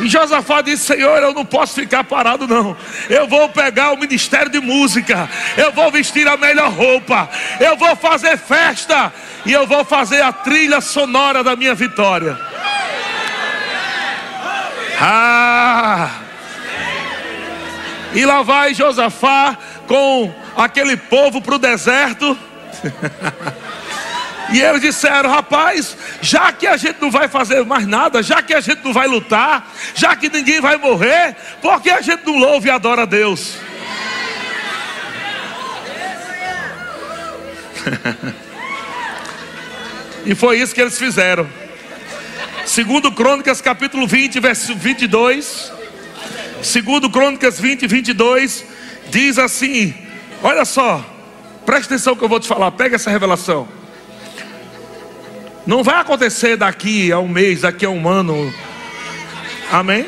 E 0.00 0.08
Josafá 0.08 0.60
disse: 0.60 0.84
Senhor, 0.84 1.22
eu 1.22 1.34
não 1.34 1.44
posso 1.44 1.74
ficar 1.74 2.04
parado, 2.04 2.46
não. 2.46 2.76
Eu 3.08 3.28
vou 3.28 3.48
pegar 3.48 3.92
o 3.92 3.98
ministério 3.98 4.50
de 4.50 4.60
música, 4.60 5.28
eu 5.56 5.72
vou 5.72 5.90
vestir 5.90 6.26
a 6.26 6.36
melhor 6.36 6.70
roupa, 6.70 7.28
eu 7.58 7.76
vou 7.76 7.94
fazer 7.96 8.38
festa 8.38 9.12
e 9.44 9.52
eu 9.52 9.66
vou 9.66 9.84
fazer 9.84 10.22
a 10.22 10.32
trilha 10.32 10.80
sonora 10.80 11.44
da 11.44 11.56
minha 11.56 11.74
vitória. 11.74 12.38
Ah! 15.00 16.10
E 18.12 18.24
lá 18.24 18.42
vai 18.42 18.74
Josafá 18.74 19.56
com 19.86 20.32
aquele 20.56 20.96
povo 20.96 21.40
para 21.40 21.54
o 21.54 21.58
deserto. 21.58 22.36
E 24.52 24.60
eles 24.60 24.80
disseram: 24.80 25.30
rapaz, 25.30 25.96
já 26.20 26.52
que 26.52 26.66
a 26.66 26.76
gente 26.76 27.00
não 27.00 27.10
vai 27.10 27.28
fazer 27.28 27.64
mais 27.64 27.86
nada, 27.86 28.22
já 28.22 28.42
que 28.42 28.52
a 28.52 28.60
gente 28.60 28.84
não 28.84 28.92
vai 28.92 29.06
lutar, 29.06 29.72
já 29.94 30.16
que 30.16 30.28
ninguém 30.28 30.60
vai 30.60 30.76
morrer, 30.76 31.36
por 31.62 31.80
que 31.80 31.90
a 31.90 32.00
gente 32.00 32.24
não 32.26 32.36
louva 32.36 32.66
e 32.66 32.70
adora 32.70 33.02
a 33.02 33.06
Deus? 33.06 33.56
e 40.26 40.34
foi 40.34 40.58
isso 40.58 40.74
que 40.74 40.80
eles 40.80 40.98
fizeram. 40.98 41.48
Segundo 42.66 43.10
Crônicas 43.12 43.60
capítulo 43.60 44.06
20, 44.06 44.40
verso 44.40 44.74
22. 44.74 45.72
Segundo 46.62 47.08
Crônicas 47.08 47.58
20, 47.58 47.86
22, 47.86 48.64
diz 49.08 49.38
assim: 49.38 49.94
Olha 50.42 50.64
só, 50.64 51.04
presta 51.64 51.94
atenção 51.94 52.16
que 52.16 52.22
eu 52.22 52.28
vou 52.28 52.40
te 52.40 52.48
falar, 52.48 52.70
pega 52.72 52.96
essa 52.96 53.10
revelação. 53.10 53.79
Não 55.66 55.82
vai 55.82 56.00
acontecer 56.00 56.56
daqui 56.56 57.12
a 57.12 57.18
um 57.18 57.28
mês, 57.28 57.62
daqui 57.62 57.84
a 57.84 57.90
um 57.90 58.08
ano. 58.08 58.52
Amém? 59.70 60.06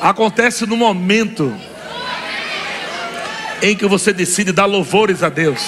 Acontece 0.00 0.66
no 0.66 0.76
momento 0.76 1.54
em 3.60 3.76
que 3.76 3.86
você 3.86 4.12
decide 4.12 4.52
dar 4.52 4.66
louvores 4.66 5.22
a 5.22 5.28
Deus. 5.28 5.60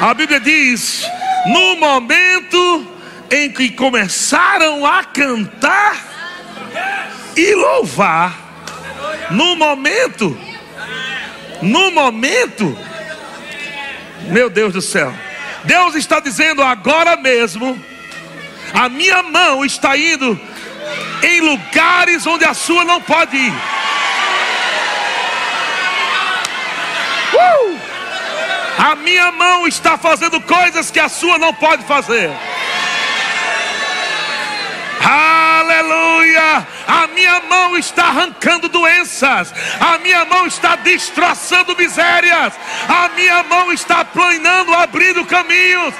A 0.00 0.14
Bíblia 0.14 0.40
diz: 0.40 1.04
no 1.46 1.76
momento 1.76 2.86
em 3.30 3.50
que 3.50 3.70
começaram 3.70 4.84
a 4.86 5.04
cantar 5.04 6.04
e 7.36 7.54
louvar, 7.54 8.34
no 9.30 9.56
momento, 9.56 10.36
no 11.62 11.90
momento, 11.90 12.76
meu 14.28 14.48
Deus 14.48 14.72
do 14.72 14.82
céu. 14.82 15.25
Deus 15.66 15.94
está 15.96 16.20
dizendo 16.20 16.62
agora 16.62 17.16
mesmo: 17.16 17.78
a 18.72 18.88
minha 18.88 19.22
mão 19.22 19.64
está 19.64 19.96
indo 19.96 20.40
em 21.22 21.40
lugares 21.40 22.26
onde 22.26 22.44
a 22.44 22.54
sua 22.54 22.84
não 22.84 23.00
pode 23.00 23.36
ir. 23.36 23.52
Uh! 27.34 27.78
A 28.78 28.94
minha 28.94 29.32
mão 29.32 29.66
está 29.66 29.98
fazendo 29.98 30.40
coisas 30.40 30.90
que 30.90 31.00
a 31.00 31.08
sua 31.08 31.38
não 31.38 31.52
pode 31.52 31.82
fazer. 31.84 32.30
Aleluia! 35.02 36.66
A 36.86 37.08
minha 37.08 37.40
mão 37.40 37.76
está 37.76 38.04
arrancando 38.04 38.68
doenças, 38.68 39.52
a 39.80 39.98
minha 39.98 40.24
mão 40.24 40.46
está 40.46 40.76
destroçando 40.76 41.76
misérias, 41.76 42.54
a 42.88 43.08
minha 43.08 43.42
mão 43.42 43.72
está 43.72 44.04
planando, 44.04 44.72
abrindo 44.72 45.24
caminhos. 45.26 45.92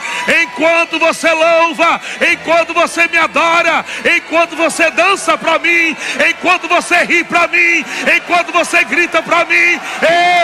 Enquanto 0.43 0.99
você 0.99 1.31
louva, 1.33 2.01
enquanto 2.33 2.73
você 2.73 3.09
me 3.09 3.19
adora, 3.19 3.85
enquanto 4.17 4.55
você 4.55 4.89
dança 4.93 5.37
para 5.37 5.59
mim, 5.59 5.97
enquanto 6.29 6.69
você 6.69 7.03
ri 7.03 7.25
para 7.25 7.49
mim, 7.49 7.85
enquanto 8.17 8.53
você 8.53 8.85
grita 8.85 9.21
para 9.23 9.45
mim, 9.45 9.81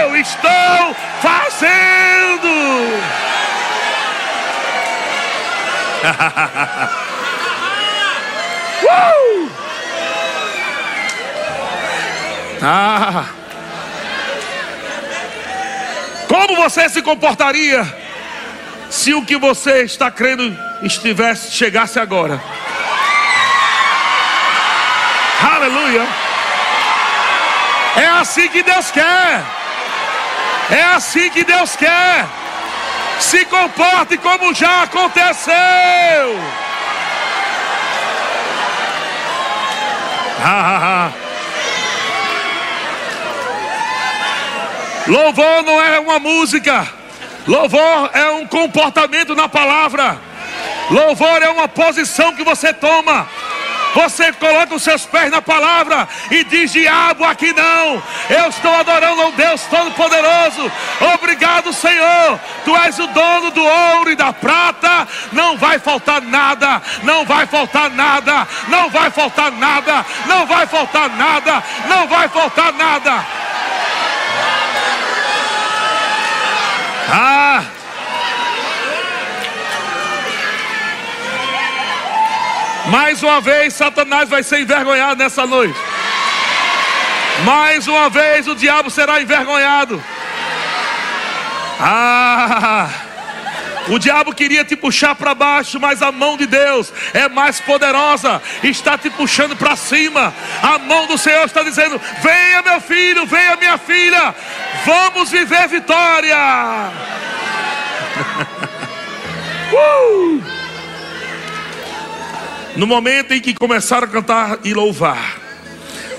eu 0.03 0.17
estou 0.17 0.97
fazendo. 1.21 2.49
uh! 8.83 9.32
Ah! 12.63 13.25
Como 16.29 16.57
você 16.57 16.89
se 16.89 17.03
comportaria 17.03 17.85
se 18.89 19.13
o 19.13 19.25
que 19.25 19.37
você 19.37 19.83
está 19.83 20.11
crendo 20.11 20.57
estivesse 20.83 21.51
chegasse 21.51 21.99
agora? 21.99 22.41
Aleluia! 25.55 26.07
É 27.97 28.07
assim 28.07 28.49
que 28.49 28.63
Deus 28.63 28.91
quer. 28.91 29.43
É 30.71 30.83
assim 30.95 31.29
que 31.31 31.43
Deus 31.45 31.75
quer. 31.75 32.27
Se 33.19 33.45
comporte 33.45 34.17
como 34.19 34.55
já 34.55 34.85
aconteceu. 34.85 35.53
Ah, 40.45 40.45
ah, 40.45 41.11
ah. 41.11 41.22
Louvor 45.07 45.63
não 45.65 45.81
é 45.83 45.99
uma 45.99 46.19
música, 46.19 46.89
louvor 47.47 48.11
é 48.13 48.31
um 48.31 48.47
comportamento 48.47 49.35
na 49.35 49.49
palavra, 49.49 50.17
louvor 50.91 51.43
é 51.43 51.49
uma 51.49 51.67
posição 51.67 52.35
que 52.35 52.45
você 52.45 52.73
toma. 52.73 53.29
Você 53.95 54.33
coloca 54.33 54.75
os 54.75 54.83
seus 54.83 55.05
pés 55.05 55.31
na 55.31 55.43
palavra 55.43 56.09
e 56.31 56.45
diz: 56.45 56.73
Diabo, 56.73 57.25
aqui 57.25 57.53
não. 57.53 58.03
Eu 58.31 58.49
estou 58.49 58.75
adorando 58.75 59.21
ao 59.21 59.33
Deus 59.33 59.63
Todo-Poderoso. 59.67 60.73
Obrigado, 61.15 61.73
Senhor. 61.75 62.41
Tu 62.65 62.75
és 62.75 62.99
o 62.99 63.07
dono 63.09 63.51
do 63.51 63.63
ouro 63.63 64.11
e 64.11 64.17
da 64.17 64.33
prata. 64.33 65.07
Não 65.33 65.59
vai 65.59 65.79
faltar 65.79 66.23
nada. 66.23 66.81
Não 67.03 67.27
vai 67.27 67.47
faltar 67.47 67.91
nada. 67.91 68.49
Não 68.69 68.89
vai 68.89 69.11
faltar 69.11 69.53
nada. 69.53 70.07
Não 70.27 70.47
vai 70.47 70.67
faltar 70.67 71.11
nada. 71.11 71.63
Não 71.87 72.09
vai 72.09 72.29
faltar 72.29 72.73
nada. 72.73 73.27
Ah! 77.11 77.65
Mais 82.87 83.23
uma 83.23 83.41
vez, 83.41 83.75
Satanás 83.75 84.29
vai 84.29 84.43
ser 84.43 84.61
envergonhado 84.61 85.23
nessa 85.23 85.47
noite. 85.47 85.79
Mais 87.45 87.87
uma 87.89 88.09
vez, 88.09 88.47
o 88.47 88.55
diabo 88.55 88.91
será 88.91 89.21
envergonhado. 89.21 90.03
Ah! 91.81 92.89
O 93.89 93.99
diabo 93.99 94.33
queria 94.35 94.65
te 94.65 94.77
puxar 94.77 95.15
para 95.15 95.35
baixo, 95.35 95.81
mas 95.81 96.03
a 96.03 96.13
mão 96.13 96.37
de 96.37 96.47
Deus 96.47 96.93
é 97.13 97.29
mais 97.29 97.61
poderosa, 97.61 98.41
está 98.63 98.97
te 98.97 99.11
puxando 99.11 99.57
para 99.57 99.75
cima. 99.75 100.33
A 100.63 100.79
mão 100.79 101.07
do 101.07 101.19
Senhor 101.19 101.45
está 101.45 101.63
dizendo: 101.63 102.01
Venha, 102.23 102.63
meu 102.63 102.81
filho, 102.81 103.27
venha, 103.27 103.57
minha 103.57 103.79
filha, 103.79 104.35
vamos 104.85 105.31
viver 105.31 105.69
vitória. 105.69 106.37
uh! 109.73 110.43
No 112.77 112.87
momento 112.87 113.35
em 113.35 113.41
que 113.41 113.53
começaram 113.53 114.07
a 114.07 114.11
cantar 114.11 114.59
e 114.65 114.73
louvar, 114.73 115.39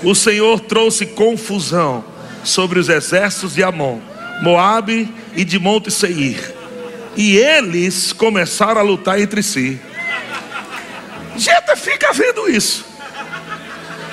o 0.02 0.14
Senhor 0.14 0.60
trouxe 0.60 1.06
confusão 1.06 2.04
sobre 2.44 2.78
os 2.78 2.90
exércitos 2.90 3.54
de 3.54 3.62
Amon, 3.62 4.00
Moabe 4.42 5.12
e 5.34 5.44
de 5.44 5.58
Monte 5.58 5.90
Seir. 5.90 6.63
E 7.16 7.36
eles 7.36 8.12
começaram 8.12 8.80
a 8.80 8.84
lutar 8.84 9.20
entre 9.20 9.42
si. 9.42 9.80
Gente, 11.36 11.76
fica 11.76 12.12
vendo 12.12 12.48
isso. 12.48 12.84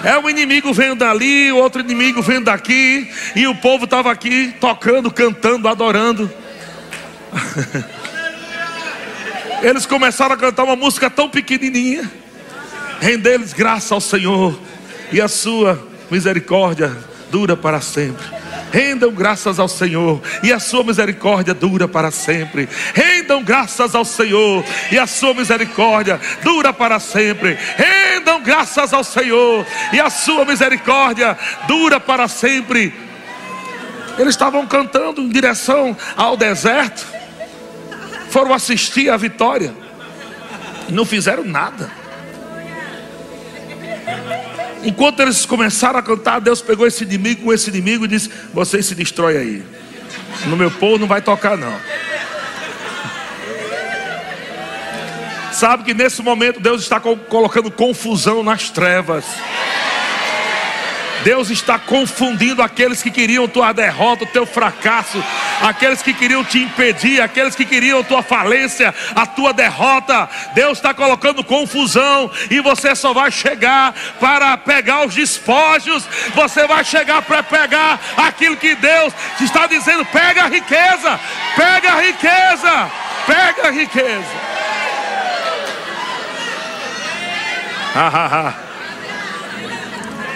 É 0.03 0.17
um 0.17 0.29
inimigo 0.29 0.73
vendo 0.73 0.95
dali, 0.95 1.51
o 1.51 1.57
outro 1.57 1.81
inimigo 1.81 2.21
vendo 2.21 2.45
daqui, 2.45 3.11
e 3.35 3.47
o 3.47 3.55
povo 3.55 3.85
estava 3.85 4.11
aqui 4.11 4.53
tocando, 4.59 5.11
cantando, 5.11 5.67
adorando. 5.67 6.31
Eles 9.61 9.85
começaram 9.85 10.33
a 10.33 10.37
cantar 10.37 10.63
uma 10.63 10.75
música 10.75 11.07
tão 11.07 11.29
pequenininha. 11.29 12.09
Render-lhes 12.99 13.53
graça 13.53 13.93
ao 13.93 14.01
Senhor, 14.01 14.59
e 15.11 15.21
a 15.21 15.27
sua 15.27 15.87
misericórdia 16.09 16.91
dura 17.29 17.55
para 17.55 17.79
sempre. 17.79 18.40
Rendam 18.71 19.12
graças 19.12 19.60
ao 19.60 19.67
Senhor, 19.67 20.21
e 20.41 20.51
a 20.51 20.60
sua 20.60 20.84
misericórdia 20.84 21.53
dura 21.53 21.88
para 21.88 22.10
sempre. 22.10 22.67
Rendam 22.93 23.43
graças 23.43 23.93
ao 23.93 24.05
Senhor, 24.05 24.63
e 24.91 24.97
a 24.97 25.05
sua 25.05 25.34
misericórdia 25.34 26.19
dura 26.41 26.71
para 26.71 26.99
sempre. 26.99 27.57
Rendam 27.75 28.41
graças 28.41 28.93
ao 28.93 29.03
Senhor, 29.03 29.65
e 29.91 29.99
a 29.99 30.10
sua 30.10 30.45
misericórdia 30.45 31.38
dura 31.67 31.99
para 31.99 32.27
sempre. 32.27 32.93
Eles 34.17 34.34
estavam 34.36 34.65
cantando 34.65 35.21
em 35.21 35.29
direção 35.29 35.95
ao 36.15 36.38
deserto, 36.38 37.05
foram 38.29 38.53
assistir 38.53 39.10
a 39.10 39.17
vitória, 39.17 39.73
não 40.89 41.05
fizeram 41.05 41.43
nada. 41.43 42.00
Enquanto 44.83 45.19
eles 45.19 45.45
começaram 45.45 45.99
a 45.99 46.03
cantar, 46.03 46.39
Deus 46.39 46.61
pegou 46.61 46.87
esse 46.87 47.03
inimigo 47.03 47.43
com 47.43 47.53
esse 47.53 47.69
inimigo 47.69 48.05
e 48.05 48.07
disse: 48.07 48.29
Vocês 48.53 48.85
se 48.85 48.95
destrói 48.95 49.37
aí. 49.37 49.63
No 50.47 50.57
meu 50.57 50.71
povo 50.71 50.97
não 50.97 51.07
vai 51.07 51.21
tocar, 51.21 51.57
não. 51.57 51.75
Sabe 55.51 55.83
que 55.83 55.93
nesse 55.93 56.21
momento 56.23 56.59
Deus 56.59 56.81
está 56.81 56.99
colocando 56.99 57.69
confusão 57.69 58.41
nas 58.41 58.69
trevas. 58.69 59.25
Deus 61.23 61.49
está 61.49 61.77
confundindo 61.77 62.62
aqueles 62.62 63.01
que 63.01 63.12
queriam 63.12 63.47
tua 63.47 63.71
derrota, 63.71 64.23
o 64.23 64.27
teu 64.27 64.45
fracasso, 64.45 65.23
aqueles 65.62 66.01
que 66.01 66.13
queriam 66.13 66.43
te 66.43 66.60
impedir, 66.60 67.21
aqueles 67.21 67.55
que 67.55 67.65
queriam 67.65 68.03
tua 68.03 68.23
falência, 68.23 68.93
a 69.15 69.25
tua 69.25 69.53
derrota. 69.53 70.27
Deus 70.53 70.77
está 70.77 70.93
colocando 70.93 71.43
confusão 71.43 72.31
e 72.49 72.60
você 72.60 72.95
só 72.95 73.13
vai 73.13 73.31
chegar 73.31 73.93
para 74.19 74.57
pegar 74.57 75.05
os 75.05 75.13
despojos, 75.13 76.07
você 76.34 76.65
vai 76.67 76.84
chegar 76.84 77.21
para 77.21 77.43
pegar 77.43 77.99
aquilo 78.17 78.57
que 78.57 78.75
Deus 78.75 79.13
está 79.39 79.67
dizendo: 79.67 80.05
pega 80.05 80.43
a 80.43 80.47
riqueza, 80.47 81.19
pega 81.55 81.91
a 81.93 82.01
riqueza, 82.01 82.91
pega 83.25 83.67
a 83.67 83.71
riqueza. 83.71 84.51
Ha 87.93 88.07
ha 88.07 88.25
ha. 88.25 88.53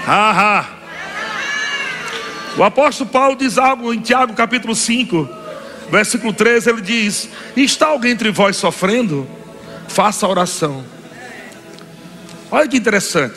Ha 0.07 0.31
ha. 0.31 0.74
O 2.57 2.63
apóstolo 2.63 3.09
Paulo 3.09 3.35
diz 3.35 3.57
algo 3.57 3.93
em 3.93 3.99
Tiago 3.99 4.33
capítulo 4.33 4.73
5, 4.73 5.27
versículo 5.91 6.31
13, 6.31 6.69
ele 6.69 6.81
diz: 6.81 7.29
Está 7.55 7.87
alguém 7.87 8.11
entre 8.11 8.31
vós 8.31 8.55
sofrendo? 8.55 9.27
Faça 9.89 10.25
oração. 10.25 10.83
Olha 12.49 12.67
que 12.67 12.77
interessante. 12.77 13.35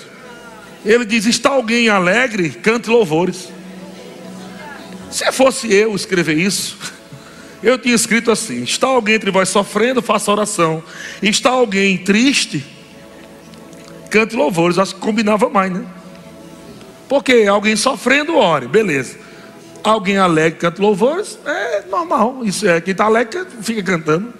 Ele 0.85 1.05
diz: 1.05 1.27
Está 1.27 1.51
alguém 1.51 1.89
alegre? 1.89 2.51
Cante 2.51 2.89
louvores. 2.89 3.49
Se 5.11 5.31
fosse 5.33 5.73
eu 5.73 5.97
escrever 5.97 6.39
isso, 6.39 6.79
eu 7.61 7.77
tinha 7.77 7.97
escrito 7.97 8.31
assim: 8.31 8.63
Está 8.63 8.87
alguém 8.87 9.17
entre 9.17 9.33
vós 9.33 9.49
sofrendo? 9.49 10.01
Faça 10.01 10.31
oração. 10.31 10.81
Está 11.21 11.51
alguém 11.51 11.99
triste? 11.99 12.65
Cante 14.11 14.37
louvores. 14.37 14.79
Acho 14.79 14.95
que 14.95 15.01
combinava 15.01 15.49
mais, 15.49 15.73
né? 15.73 15.85
Porque 17.09 17.47
alguém 17.49 17.75
sofrendo, 17.75 18.37
ore, 18.37 18.69
beleza. 18.69 19.17
Alguém 19.83 20.19
alegre, 20.19 20.59
canta 20.59 20.83
louvores, 20.83 21.39
é 21.47 21.83
normal. 21.89 22.45
Isso 22.45 22.69
é, 22.69 22.81
quem 22.81 22.93
está 22.93 23.07
alegre 23.07 23.47
fica 23.63 23.83
cantando. 23.83 24.35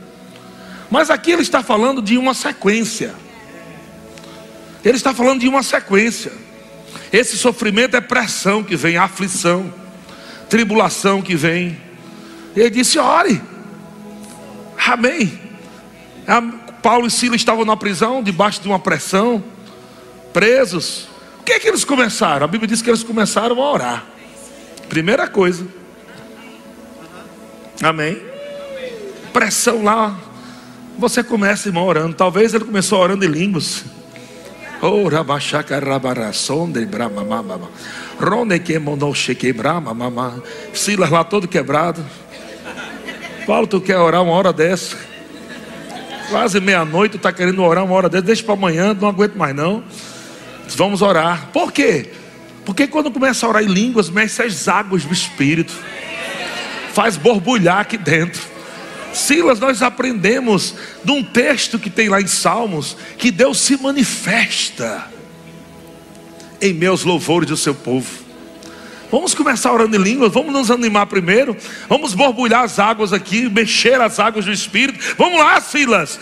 Mas 0.91 1.11
aqui 1.11 1.31
ele 1.31 1.43
está 1.43 1.63
falando 1.63 2.03
de 2.03 2.19
uma 2.19 2.35
sequência. 2.35 3.15
Ele 4.85 4.97
está 4.97 5.15
falando 5.15 5.41
de 5.41 5.49
uma 5.49 5.63
sequência. 5.63 6.33
Esse 7.13 7.39
sofrimento 7.39 7.97
é 7.97 8.01
pressão 8.01 8.63
que 8.63 8.77
vem, 8.77 8.97
aflição, 8.97 9.73
tribulação 10.49 11.23
que 11.23 11.35
vem. 11.35 11.79
Ele 12.55 12.71
disse: 12.71 12.99
ore. 12.99 13.41
Amém. 14.87 15.41
Paulo 16.83 17.07
e 17.07 17.11
Silas 17.11 17.41
estavam 17.41 17.65
na 17.65 17.77
prisão, 17.77 18.23
debaixo 18.23 18.61
de 18.61 18.69
uma 18.69 18.79
pressão, 18.79 19.43
presos 20.33 21.08
que, 21.49 21.61
que 21.61 21.69
eles 21.69 21.83
começaram? 21.83 22.45
A 22.45 22.47
Bíblia 22.47 22.69
diz 22.69 22.83
que 22.83 22.91
eles 22.91 23.03
começaram 23.03 23.59
a 23.63 23.73
orar. 23.73 24.05
Primeira 24.87 25.27
coisa. 25.27 25.67
Amém. 27.83 28.21
Pressão 29.33 29.83
lá. 29.83 30.15
Você 30.99 31.25
começa, 31.25 31.69
irmão, 31.69 31.87
orando. 31.87 32.15
Talvez 32.15 32.53
ele 32.53 32.67
começou 32.67 33.01
orando 33.01 33.25
em 33.25 33.29
línguas. 33.29 33.83
Oh, 34.83 35.09
rabachaca 35.09 35.79
rabarasonde 35.79 36.85
bramamama. 36.85 37.71
Ronde 38.21 38.59
que 38.59 38.79
mandou 38.79 39.15
cheque 39.15 39.51
bramamama. 39.51 40.43
Silas 40.75 41.09
lá 41.09 41.25
todo 41.25 41.49
quebrado. 41.49 42.05
Paulo, 43.47 43.67
tu 43.67 43.81
quer 43.81 43.97
orar 43.97 44.23
uma 44.23 44.33
hora 44.33 44.53
dessa? 44.53 44.99
Quase 46.29 46.61
meia-noite, 46.61 47.17
está 47.17 47.33
querendo 47.33 47.63
orar 47.63 47.85
uma 47.85 47.95
hora 47.95 48.11
dessa. 48.11 48.25
Deixa 48.25 48.45
para 48.45 48.53
amanhã, 48.53 48.93
não 48.93 49.09
aguento 49.09 49.35
mais 49.37 49.57
não. 49.57 49.83
Vamos 50.75 51.03
orar. 51.03 51.51
Por 51.53 51.73
quê? 51.73 52.11
Porque 52.65 52.87
quando 52.87 53.11
começa 53.11 53.47
a 53.47 53.49
orar 53.49 53.63
em 53.63 53.69
línguas, 53.69 54.11
mexe 54.11 54.43
as 54.43 54.69
águas 54.69 55.05
do 55.05 55.13
Espírito, 55.13 55.73
faz 56.93 57.17
borbulhar 57.17 57.81
aqui 57.81 57.97
dentro. 57.97 58.43
Silas, 59.13 59.59
nós 59.59 59.83
aprendemos 59.83 60.75
de 61.03 61.11
um 61.11 61.25
texto 61.25 61.79
que 61.79 61.89
tem 61.89 62.09
lá 62.09 62.21
em 62.21 62.27
Salmos, 62.27 62.97
que 63.17 63.31
Deus 63.31 63.59
se 63.59 63.77
manifesta 63.77 65.11
em 66.61 66.75
meus 66.75 67.05
louvores 67.05 67.49
do 67.49 67.57
seu 67.57 67.75
povo. 67.75 68.28
Vamos 69.11 69.35
começar 69.35 69.73
orando 69.73 69.97
em 69.97 70.03
línguas, 70.03 70.33
vamos 70.33 70.53
nos 70.53 70.71
animar 70.71 71.07
primeiro, 71.07 71.57
vamos 71.89 72.13
borbulhar 72.13 72.65
as 72.65 72.79
águas 72.79 73.13
aqui, 73.13 73.49
mexer 73.49 73.99
as 74.01 74.21
águas 74.21 74.45
do 74.45 74.53
Espírito. 74.53 75.15
Vamos 75.17 75.39
lá, 75.39 75.59
Silas. 75.61 76.21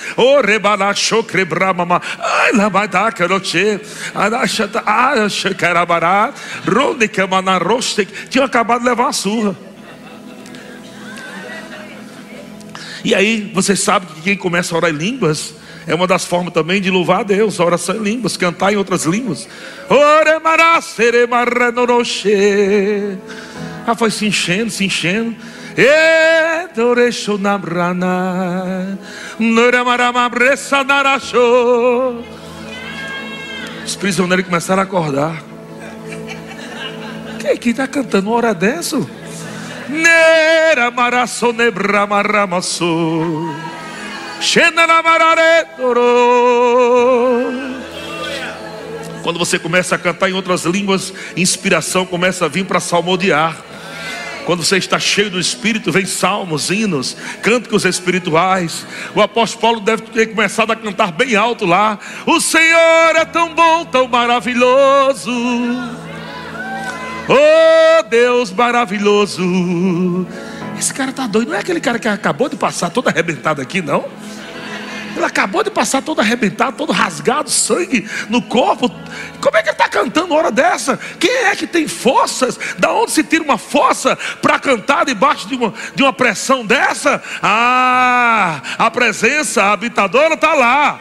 Tinha 8.31 8.45
acabado 8.45 8.83
de 8.83 8.89
levar 8.89 9.05
uma 9.05 9.13
surra. 9.13 9.57
E 13.05 13.15
aí, 13.15 13.51
você 13.53 13.75
sabe 13.75 14.07
que 14.07 14.21
quem 14.21 14.37
começa 14.37 14.75
a 14.75 14.79
orar 14.79 14.91
em 14.91 14.97
línguas 14.97 15.55
é 15.87 15.95
uma 15.95 16.07
das 16.07 16.25
formas 16.25 16.53
também 16.53 16.81
de 16.81 16.91
louvar 16.91 17.21
a 17.21 17.23
Deus, 17.23 17.61
oração 17.61 17.97
em 17.97 18.03
línguas, 18.03 18.37
cantar 18.37 18.73
em 18.73 18.77
outras 18.77 19.05
línguas. 19.05 19.49
Ah, 23.87 23.95
foi 23.95 24.11
se 24.11 24.27
enchendo, 24.27 24.71
se 24.71 24.85
enchendo. 24.85 25.37
Os 33.85 33.95
prisioneiros 33.95 34.45
começaram 34.45 34.81
a 34.81 34.85
acordar. 34.85 35.41
Quem 37.39 37.57
que 37.57 37.71
está 37.71 37.87
cantando 37.87 38.29
uma 38.29 38.37
hora 38.39 38.53
dessa? 38.53 38.99
Nera 39.89 40.91
marasonebra 40.91 42.07
maramasso. 42.09 43.55
Quando 49.23 49.39
você 49.39 49.59
começa 49.59 49.95
a 49.95 49.99
cantar 49.99 50.31
em 50.31 50.35
outras 50.35 50.65
línguas, 50.65 51.13
inspiração 51.37 52.07
começa 52.07 52.45
a 52.45 52.49
vir 52.49 52.65
para 52.65 52.79
salmodiar. 52.79 53.57
Quando 54.47 54.63
você 54.63 54.77
está 54.77 55.01
cheio 55.01 55.29
do 55.29 55.41
Espírito, 55.41 55.91
vem 55.91 56.07
salmos, 56.07 56.71
hinos, 56.71 57.17
cânticos 57.43 57.85
espirituais. 57.85 58.87
O 59.13 59.21
apóstolo 59.21 59.61
Paulo 59.61 59.81
deve 59.81 60.03
ter 60.03 60.29
começado 60.29 60.71
a 60.71 60.77
cantar 60.77 61.11
bem 61.11 61.35
alto 61.35 61.67
lá. 61.67 61.99
O 62.25 62.41
Senhor 62.41 63.17
é 63.17 63.25
tão 63.25 63.53
bom, 63.53 63.85
tão 63.85 64.07
maravilhoso. 64.07 65.33
Oh 67.29 68.03
Deus 68.09 68.53
maravilhoso. 68.53 69.43
Esse 70.79 70.93
cara 70.93 71.13
tá 71.13 71.27
doido, 71.27 71.49
não 71.49 71.57
é 71.57 71.61
aquele 71.61 71.81
cara 71.81 71.99
que 71.99 72.09
acabou 72.09 72.49
de 72.49 72.57
passar 72.57 72.91
todo 72.91 73.09
arrebentado 73.09 73.61
aqui, 73.61 73.81
não? 73.81 74.05
Ele 75.17 75.25
acabou 75.25 75.65
de 75.65 75.71
passar 75.71 76.03
todo 76.03 76.21
arrebentado, 76.21 76.77
todo 76.77 76.93
rasgado, 76.93 77.51
sangue 77.51 78.07
no 78.29 78.43
corpo. 78.43 78.91
Como 79.41 79.57
é 79.57 79.63
que 79.63 79.71
ele 79.71 79.73
está 79.73 79.89
cantando 79.89 80.35
hora 80.35 80.51
dessa? 80.51 80.99
Quem 81.19 81.31
é 81.31 81.57
que 81.57 81.67
tem 81.67 81.89
forças? 81.89 82.59
Da 82.79 82.93
onde 82.93 83.13
se 83.13 83.25
tira 83.25 83.43
uma 83.43 83.57
força 83.57 84.15
para 84.43 84.59
cantar 84.59 85.07
debaixo 85.07 85.49
de 85.49 85.55
uma, 85.55 85.73
de 85.95 86.03
uma 86.03 86.13
pressão 86.13 86.67
dessa? 86.67 87.23
Ah, 87.43 88.61
a 88.77 88.91
presença 88.91 89.65
habitadora 89.65 90.35
está 90.35 90.53
lá 90.53 91.01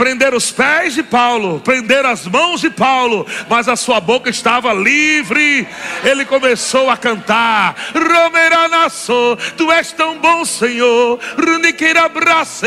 prender 0.00 0.32
os 0.32 0.50
pés 0.50 0.94
de 0.94 1.02
Paulo, 1.02 1.60
prender 1.60 2.06
as 2.06 2.26
mãos 2.26 2.62
de 2.62 2.70
Paulo, 2.70 3.26
mas 3.50 3.68
a 3.68 3.76
sua 3.76 4.00
boca 4.00 4.30
estava 4.30 4.72
livre. 4.72 5.68
Ele 6.02 6.24
começou 6.24 6.88
a 6.88 6.96
cantar: 6.96 7.76
Romeranasso, 7.94 9.36
tu 9.58 9.70
és 9.70 9.92
tão 9.92 10.18
bom, 10.18 10.42
Senhor, 10.42 11.20
Runiqueira 11.36 12.08
Brace. 12.08 12.66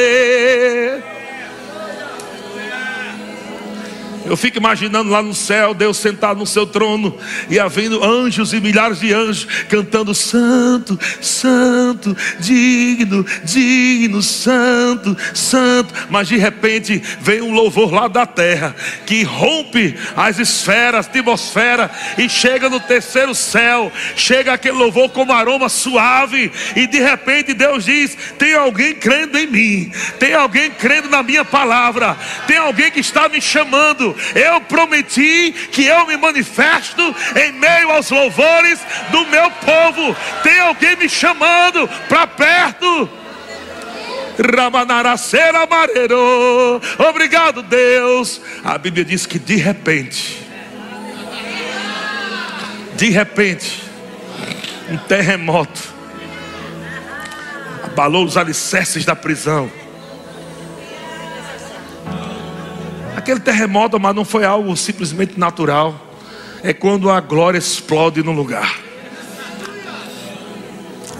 Eu 4.26 4.38
fico 4.38 4.58
imaginando 4.58 5.10
lá 5.10 5.22
no 5.22 5.34
céu, 5.34 5.74
Deus 5.74 5.98
sentado 5.98 6.40
no 6.40 6.46
seu 6.46 6.66
trono 6.66 7.18
e 7.50 7.60
havendo 7.60 8.04
anjos 8.04 8.54
e 8.54 8.62
milhares 8.62 9.00
de 9.00 9.14
anjos 9.14 9.46
cantando: 9.68 10.14
Santo, 10.14 10.98
Santo, 11.20 12.16
digno, 12.40 13.26
digno, 13.44 14.22
Santo, 14.22 15.16
Santo. 15.34 15.94
Mas 16.10 16.30
de 16.30 16.38
repente 16.38 17.02
vem 17.20 17.42
um 17.42 17.52
louvor 17.52 17.94
lá 17.94 18.08
da 18.08 18.26
terra 18.26 18.76
que 19.06 19.24
rompe 19.24 19.96
as 20.16 20.40
esferas, 20.40 21.08
atmosfera 21.08 21.92
e 22.18 22.30
chega 22.30 22.70
no 22.70 22.80
terceiro 22.80 23.36
céu. 23.36 23.92
Chega 24.16 24.54
aquele 24.54 24.78
louvor 24.78 25.10
como 25.10 25.34
aroma 25.34 25.68
suave 25.68 26.52
e 26.76 26.88
de 26.88 27.00
repente 27.00 27.54
Deus 27.54 27.86
diz: 27.86 28.18
Tem 28.38 28.54
alguém 28.56 28.96
crendo 28.96 29.38
em 29.38 29.48
mim, 29.48 29.92
tem 30.18 30.34
alguém 30.34 30.72
crendo 30.72 31.10
na 31.10 31.22
minha 31.22 31.44
palavra, 31.44 32.18
tem 32.48 32.58
alguém 32.58 32.90
que 32.90 33.02
está 33.02 33.28
me 33.28 33.42
chamando 33.42 34.13
eu 34.36 34.62
prometi 34.62 35.52
que 35.72 35.86
eu 35.86 36.06
me 36.08 36.18
manifesto 36.18 37.02
em 37.36 37.52
meio 37.54 37.92
aos 37.92 38.10
louvores 38.10 38.80
do 39.12 39.26
meu 39.28 39.50
povo. 39.52 40.16
Tem 40.42 40.60
alguém 40.60 40.96
me 40.96 41.10
chamando 41.10 41.88
para 42.08 42.28
perto. 42.28 43.10
Obrigado, 47.10 47.62
Deus. 47.62 48.42
A 48.64 48.78
Bíblia 48.78 49.06
diz 49.06 49.26
que 49.26 49.38
de 49.38 49.56
repente, 49.56 50.48
de 52.96 53.10
repente, 53.10 53.84
um 54.90 54.98
terremoto 54.98 55.94
abalou 57.84 58.26
os 58.26 58.38
alicerces 58.38 59.06
da 59.06 59.16
prisão. 59.16 59.72
Aquele 63.24 63.40
terremoto, 63.40 63.98
mas 63.98 64.14
não 64.14 64.26
foi 64.26 64.44
algo 64.44 64.76
simplesmente 64.76 65.40
natural. 65.40 66.14
É 66.62 66.74
quando 66.74 67.10
a 67.10 67.22
glória 67.22 67.58
explode 67.58 68.22
no 68.22 68.34
lugar. 68.34 68.82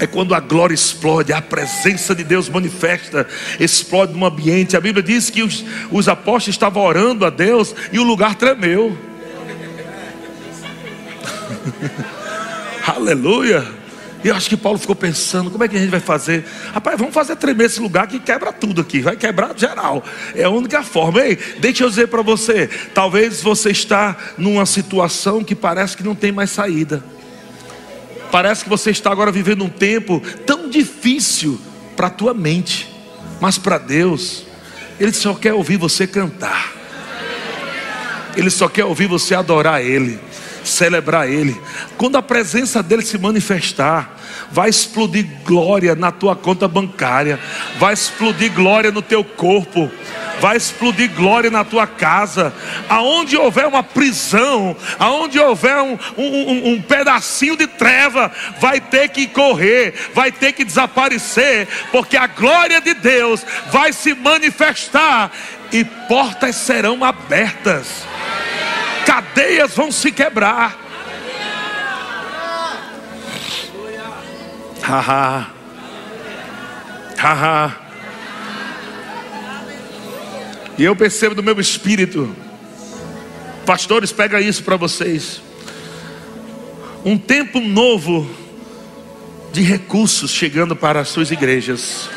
É 0.02 0.06
quando 0.06 0.36
a 0.36 0.42
glória 0.42 0.74
explode, 0.74 1.32
a 1.32 1.42
presença 1.42 2.14
de 2.14 2.26
Deus 2.26 2.50
manifesta, 2.50 3.26
explode 3.58 4.12
no 4.12 4.26
ambiente. 4.26 4.76
A 4.76 4.82
Bíblia 4.82 5.02
diz 5.02 5.30
que 5.30 5.42
os, 5.42 5.64
os 5.90 6.10
apóstolos 6.10 6.50
estavam 6.50 6.84
orando 6.84 7.26
a 7.26 7.30
Deus 7.30 7.74
e 7.94 7.98
o 7.98 8.04
lugar 8.04 8.36
tremeu. 8.36 8.98
Aleluia. 12.86 13.66
E 14.24 14.30
eu 14.30 14.36
acho 14.36 14.48
que 14.48 14.56
Paulo 14.56 14.80
ficou 14.80 14.96
pensando: 14.96 15.52
como 15.52 15.64
é 15.64 15.68
que 15.68 15.76
a 15.76 15.80
gente 15.80 15.90
vai 15.90 16.00
fazer? 16.00 16.46
Rapaz, 16.74 16.98
vamos 16.98 17.14
fazer 17.14 17.36
tremer 17.36 17.66
esse 17.66 17.82
lugar 17.82 18.08
que 18.08 18.20
quebra 18.20 18.54
tudo 18.54 18.82
aqui, 18.82 19.02
vai 19.02 19.18
quebrar 19.18 19.54
geral. 19.58 20.04
É 20.34 20.44
a 20.44 20.50
única 20.50 20.82
forma. 20.82 21.22
Ei, 21.22 21.38
deixa 21.60 21.84
eu 21.84 21.90
dizer 21.90 22.08
para 22.08 22.22
você: 22.22 22.68
talvez 22.94 23.42
você 23.42 23.72
está 23.72 24.16
numa 24.38 24.66
situação 24.66 25.44
que 25.44 25.54
parece 25.54 25.98
que 25.98 26.04
não 26.04 26.16
tem 26.16 26.32
mais 26.32 26.52
saída. 26.52 27.04
Parece 28.32 28.64
que 28.64 28.70
você 28.70 28.90
está 28.92 29.12
agora 29.12 29.32
vivendo 29.32 29.64
um 29.64 29.70
tempo 29.70 30.22
tão 30.46 30.70
difícil 30.70 31.60
para 31.96 32.08
a 32.08 32.10
tua 32.10 32.34
mente, 32.34 32.90
mas 33.40 33.58
para 33.58 33.78
Deus, 33.78 34.46
Ele 35.00 35.14
só 35.14 35.36
quer 35.36 35.54
ouvir 35.54 35.78
você 35.78 36.08
cantar. 36.08 36.72
Ele 38.36 38.50
só 38.50 38.68
quer 38.68 38.86
ouvir 38.86 39.06
você 39.06 39.36
adorar 39.36 39.84
Ele 39.84 40.20
celebrar 40.64 41.30
Ele. 41.30 41.60
Quando 41.98 42.18
a 42.18 42.22
presença 42.22 42.82
dele 42.82 43.02
se 43.04 43.18
manifestar, 43.18 44.18
vai 44.52 44.70
explodir 44.70 45.26
glória 45.44 45.96
na 45.96 46.12
tua 46.12 46.36
conta 46.36 46.68
bancária, 46.68 47.40
vai 47.78 47.94
explodir 47.94 48.52
glória 48.52 48.92
no 48.92 49.02
teu 49.02 49.24
corpo, 49.24 49.92
vai 50.40 50.58
explodir 50.58 51.12
glória 51.12 51.50
na 51.50 51.64
tua 51.64 51.88
casa. 51.88 52.54
Aonde 52.90 53.36
houver 53.38 53.66
uma 53.66 53.84
prisão, 53.84 54.76
aonde 55.00 55.40
houver 55.40 55.78
um, 55.78 55.98
um, 56.18 56.74
um, 56.74 56.82
pedacinho 56.82 57.58
de 57.58 57.68
treva, 57.68 58.32
vai 58.60 58.80
ter 58.80 59.10
que 59.10 59.28
correr, 59.28 59.94
vai 60.14 60.32
ter 60.32 60.54
que 60.54 60.64
desaparecer, 60.64 61.68
porque 61.92 62.18
a 62.18 62.28
glória 62.28 62.82
de 62.82 62.94
Deus 62.94 63.46
vai 63.72 63.94
se 63.94 64.14
manifestar 64.14 65.32
e 65.72 65.84
portas 65.84 66.56
serão 66.56 67.04
abertas 67.04 68.06
cadeias 69.06 69.76
vão 69.76 69.92
se 69.92 70.12
quebrar. 70.12 70.78
Haha. 74.82 75.50
Haha. 77.18 77.78
E 80.78 80.84
eu 80.84 80.96
percebo 80.96 81.36
no 81.36 81.44
meu 81.44 81.60
espírito, 81.60 82.36
pastores, 83.66 84.12
pega 84.12 84.42
isso 84.42 84.64
para 84.64 84.76
vocês. 84.76 85.42
Um 87.06 87.18
tempo 87.18 87.60
novo 87.60 88.30
de 89.54 89.62
recursos 89.62 90.32
chegando 90.32 90.76
para 90.76 91.02
as 91.02 91.10
suas 91.10 91.30
igrejas. 91.32 92.10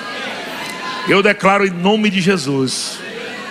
Eu 1.06 1.22
declaro 1.22 1.66
em 1.66 1.70
nome 1.70 2.10
de 2.10 2.20
Jesus 2.20 2.95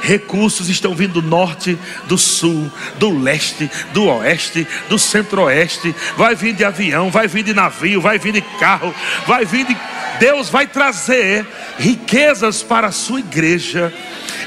Recursos 0.05 0.69
estão 0.69 0.93
vindo 0.93 1.19
do 1.19 1.27
norte, 1.27 1.77
do 2.05 2.15
sul, 2.15 2.71
do 2.99 3.09
leste, 3.17 3.69
do 3.91 4.05
oeste, 4.05 4.67
do 4.87 4.99
centro-oeste. 4.99 5.95
Vai 6.15 6.35
vir 6.35 6.53
de 6.53 6.63
avião, 6.63 7.09
vai 7.09 7.27
vir 7.27 7.43
de 7.43 7.55
navio, 7.55 7.99
vai 7.99 8.19
vir 8.19 8.33
de 8.33 8.41
carro, 8.41 8.93
vai 9.25 9.45
vir 9.45 9.65
de. 9.65 9.75
Deus 10.19 10.47
vai 10.47 10.67
trazer 10.67 11.45
riquezas 11.79 12.61
para 12.61 12.87
a 12.87 12.91
sua 12.91 13.19
igreja 13.19 13.91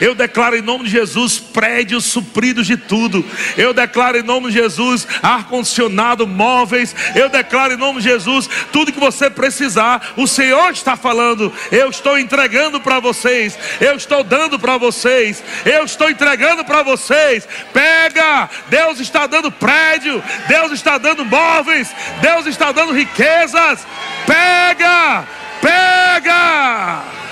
eu 0.01 0.15
declaro 0.15 0.57
em 0.57 0.63
nome 0.63 0.85
de 0.85 0.91
Jesus 0.91 1.39
prédios 1.39 2.05
supridos 2.05 2.67
de 2.67 2.77
tudo. 2.77 3.25
Eu 3.57 3.73
declaro 3.73 4.19
em 4.19 4.23
nome 4.23 4.49
de 4.49 4.55
Jesus 4.55 5.07
ar-condicionado, 5.23 6.27
móveis. 6.27 6.95
Eu 7.15 7.29
declaro 7.29 7.75
em 7.75 7.77
nome 7.77 8.01
de 8.01 8.09
Jesus 8.09 8.49
tudo 8.73 8.93
que 8.93 9.01
você 9.01 9.29
precisar. 9.29 10.15
O 10.17 10.27
Senhor 10.27 10.71
está 10.73 10.97
falando. 10.97 11.53
Eu 11.71 11.91
estou 11.91 12.19
entregando 12.19 12.81
para 12.81 13.01
vocês. 13.01 13.59
Eu 13.81 13.97
estou 13.97 14.23
dando 14.23 14.59
para 14.59 14.77
vocês. 14.79 15.43
Eu 15.65 15.85
estou 15.85 16.09
entregando 16.11 16.65
para 16.65 16.83
vocês. 16.83 17.47
Pega! 17.73 18.49
Deus 18.69 19.01
está 19.01 19.27
dando 19.27 19.51
prédio. 19.51 20.23
Deus 20.49 20.73
está 20.73 20.99
dando 20.99 21.25
móveis. 21.25 21.95
Deus 22.21 22.47
está 22.47 22.73
dando 22.73 22.93
riquezas. 22.93 23.87
Pega! 24.27 25.27
Pega! 25.61 27.28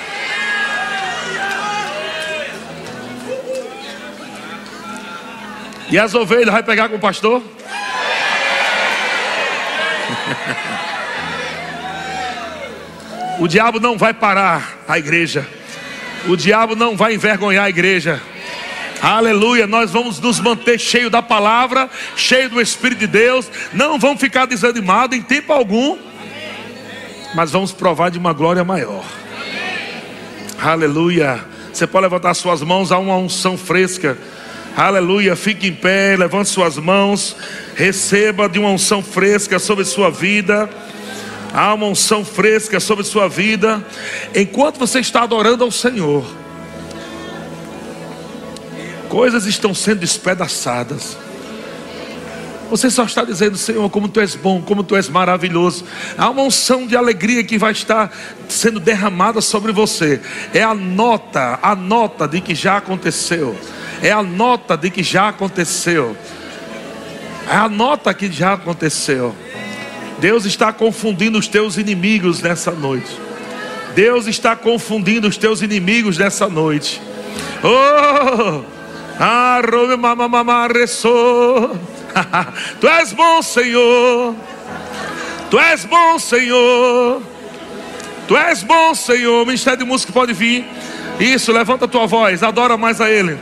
E 5.90 5.98
as 5.98 6.14
ovelhas 6.14 6.52
vai 6.52 6.62
pegar 6.62 6.88
com 6.88 6.96
o 6.96 7.00
pastor? 7.00 7.42
o 13.38 13.46
diabo 13.46 13.78
não 13.78 13.96
vai 13.96 14.12
parar 14.12 14.78
a 14.88 14.98
igreja. 14.98 15.46
O 16.26 16.36
diabo 16.36 16.74
não 16.74 16.96
vai 16.96 17.14
envergonhar 17.14 17.66
a 17.66 17.70
igreja. 17.70 18.20
Aleluia, 19.00 19.66
nós 19.66 19.90
vamos 19.92 20.18
nos 20.18 20.40
manter 20.40 20.80
cheio 20.80 21.10
da 21.10 21.22
palavra, 21.22 21.88
cheio 22.16 22.48
do 22.48 22.60
Espírito 22.60 23.00
de 23.00 23.06
Deus, 23.06 23.48
não 23.72 23.98
vamos 23.98 24.20
ficar 24.20 24.46
desanimados 24.46 25.16
em 25.16 25.22
tempo 25.22 25.52
algum. 25.52 25.98
mas 27.34 27.50
vamos 27.50 27.72
provar 27.72 28.10
de 28.10 28.18
uma 28.18 28.32
glória 28.32 28.64
maior. 28.64 29.04
Aleluia. 30.58 31.44
Você 31.72 31.86
pode 31.86 32.04
levantar 32.04 32.32
suas 32.32 32.62
mãos 32.62 32.90
a 32.90 32.98
uma 32.98 33.16
unção 33.16 33.58
fresca. 33.58 34.16
Aleluia. 34.76 35.34
Fique 35.34 35.68
em 35.68 35.72
pé, 35.72 36.16
levante 36.18 36.50
suas 36.50 36.76
mãos. 36.76 37.34
Receba 37.74 38.46
de 38.46 38.58
uma 38.58 38.68
unção 38.68 39.02
fresca 39.02 39.58
sobre 39.58 39.86
sua 39.86 40.10
vida. 40.10 40.68
Há 41.54 41.72
uma 41.72 41.86
unção 41.86 42.22
fresca 42.22 42.78
sobre 42.78 43.02
sua 43.02 43.26
vida. 43.26 43.82
Enquanto 44.34 44.78
você 44.78 45.00
está 45.00 45.22
adorando 45.22 45.64
ao 45.64 45.70
Senhor, 45.70 46.26
coisas 49.08 49.46
estão 49.46 49.72
sendo 49.72 50.00
despedaçadas. 50.00 51.16
Você 52.70 52.90
só 52.90 53.04
está 53.04 53.24
dizendo, 53.24 53.56
Senhor, 53.56 53.88
como 53.90 54.08
tu 54.08 54.20
és 54.20 54.34
bom, 54.34 54.60
como 54.60 54.82
tu 54.82 54.96
és 54.96 55.08
maravilhoso. 55.08 55.84
Há 56.18 56.28
uma 56.30 56.42
unção 56.42 56.86
de 56.86 56.96
alegria 56.96 57.44
que 57.44 57.58
vai 57.58 57.72
estar 57.72 58.10
sendo 58.48 58.80
derramada 58.80 59.40
sobre 59.40 59.72
você. 59.72 60.20
É 60.52 60.62
a 60.62 60.74
nota, 60.74 61.58
a 61.62 61.76
nota 61.76 62.26
de 62.26 62.40
que 62.40 62.54
já 62.54 62.78
aconteceu. 62.78 63.56
É 64.02 64.10
a 64.10 64.22
nota 64.22 64.76
de 64.76 64.90
que 64.90 65.02
já 65.02 65.28
aconteceu. 65.28 66.16
É 67.48 67.56
a 67.56 67.68
nota 67.68 68.12
que 68.12 68.30
já 68.30 68.54
aconteceu. 68.54 69.34
Deus 70.18 70.44
está 70.44 70.72
confundindo 70.72 71.38
os 71.38 71.46
teus 71.46 71.76
inimigos 71.76 72.42
nessa 72.42 72.72
noite. 72.72 73.20
Deus 73.94 74.26
está 74.26 74.56
confundindo 74.56 75.28
os 75.28 75.36
teus 75.36 75.62
inimigos 75.62 76.18
nessa 76.18 76.48
noite. 76.48 77.00
Oh! 77.62 78.62
Ah, 79.18 79.62
tu 82.80 82.88
és 82.88 83.12
bom, 83.12 83.42
Senhor. 83.42 84.34
Tu 85.50 85.58
és 85.58 85.84
bom, 85.84 86.18
Senhor. 86.18 87.22
Tu 88.26 88.36
és 88.36 88.62
bom, 88.62 88.94
Senhor. 88.94 89.42
O 89.42 89.46
Ministério 89.46 89.78
de 89.78 89.84
Música 89.84 90.12
pode 90.12 90.32
vir. 90.32 90.64
Isso, 91.20 91.52
levanta 91.52 91.84
a 91.84 91.88
tua 91.88 92.06
voz. 92.06 92.42
Adora 92.42 92.76
mais 92.76 93.00
a 93.00 93.10
Ele. 93.10 93.38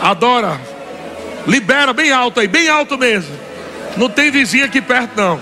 Adora. 0.00 0.60
Libera 1.46 1.92
bem 1.92 2.12
alto 2.12 2.40
aí, 2.40 2.48
bem 2.48 2.68
alto 2.68 2.98
mesmo. 2.98 3.34
Não 3.96 4.08
tem 4.08 4.30
vizinho 4.30 4.64
aqui 4.64 4.80
perto, 4.80 5.12
não. 5.16 5.40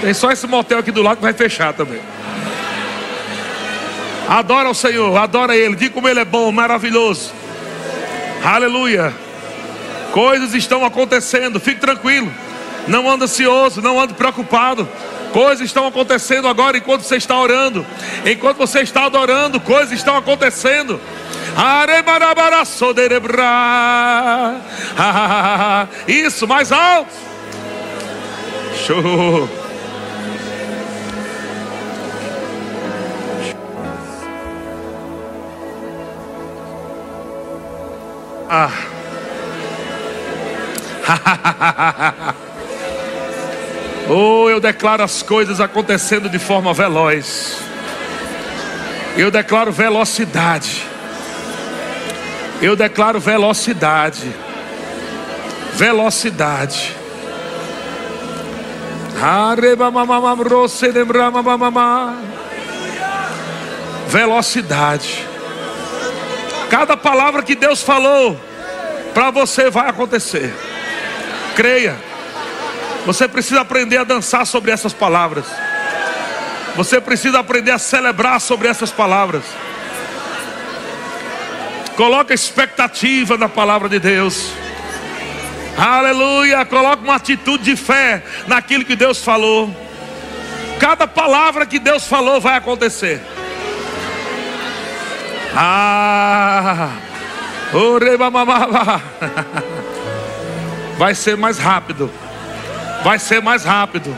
Tem 0.00 0.14
só 0.14 0.30
esse 0.30 0.46
motel 0.46 0.78
aqui 0.78 0.90
do 0.90 1.02
lado 1.02 1.16
que 1.16 1.22
vai 1.22 1.32
fechar 1.32 1.72
também. 1.72 2.00
Adora 4.28 4.70
o 4.70 4.74
Senhor, 4.74 5.16
adora 5.16 5.56
Ele. 5.56 5.74
Diga 5.74 5.94
como 5.94 6.08
Ele 6.08 6.20
é 6.20 6.24
bom, 6.24 6.50
maravilhoso. 6.52 7.32
Aleluia. 8.44 9.23
Coisas 10.14 10.54
estão 10.54 10.84
acontecendo, 10.84 11.58
fique 11.58 11.80
tranquilo. 11.80 12.32
Não 12.86 13.10
ande 13.10 13.24
ansioso, 13.24 13.82
não 13.82 14.00
ande 14.00 14.14
preocupado. 14.14 14.88
Coisas 15.32 15.66
estão 15.66 15.88
acontecendo 15.88 16.46
agora 16.46 16.78
enquanto 16.78 17.02
você 17.02 17.16
está 17.16 17.36
orando. 17.36 17.84
Enquanto 18.24 18.58
você 18.58 18.82
está 18.82 19.06
adorando, 19.06 19.58
coisas 19.58 19.90
estão 19.90 20.16
acontecendo. 20.16 21.00
Isso, 26.06 26.46
mais 26.46 26.70
alto. 26.70 27.10
Show. 28.86 29.50
Ah. 38.48 38.93
oh, 44.08 44.48
eu 44.48 44.60
declaro 44.60 45.02
as 45.02 45.22
coisas 45.22 45.60
acontecendo 45.60 46.28
de 46.28 46.38
forma 46.38 46.72
veloz. 46.72 47.58
Eu 49.16 49.30
declaro 49.30 49.70
velocidade. 49.70 50.82
Eu 52.60 52.74
declaro 52.74 53.20
velocidade. 53.20 54.34
Velocidade. 55.74 56.96
Velocidade. 64.08 65.26
Cada 66.70 66.96
palavra 66.96 67.42
que 67.42 67.54
Deus 67.54 67.82
falou 67.82 68.40
para 69.12 69.30
você 69.30 69.70
vai 69.70 69.88
acontecer. 69.88 70.52
Creia. 71.54 71.96
Você 73.06 73.28
precisa 73.28 73.60
aprender 73.60 73.98
a 73.98 74.04
dançar 74.04 74.46
sobre 74.46 74.70
essas 74.70 74.92
palavras. 74.92 75.44
Você 76.76 77.00
precisa 77.00 77.38
aprender 77.38 77.70
a 77.70 77.78
celebrar 77.78 78.40
sobre 78.40 78.66
essas 78.66 78.90
palavras. 78.90 79.44
Coloca 81.96 82.34
expectativa 82.34 83.36
na 83.36 83.48
palavra 83.48 83.88
de 83.88 84.00
Deus. 84.00 84.50
Aleluia. 85.78 86.64
Coloca 86.64 87.02
uma 87.02 87.16
atitude 87.16 87.62
de 87.64 87.76
fé 87.76 88.22
naquilo 88.46 88.84
que 88.84 88.96
Deus 88.96 89.22
falou. 89.22 89.74
Cada 90.80 91.06
palavra 91.06 91.66
que 91.66 91.78
Deus 91.78 92.06
falou 92.06 92.40
vai 92.40 92.56
acontecer. 92.56 93.20
Ah! 95.54 96.90
Oreba 97.72 98.30
mamava. 98.30 99.02
Vai 100.96 101.14
ser 101.14 101.36
mais 101.36 101.58
rápido. 101.58 102.10
Vai 103.02 103.18
ser 103.18 103.42
mais 103.42 103.64
rápido. 103.64 104.16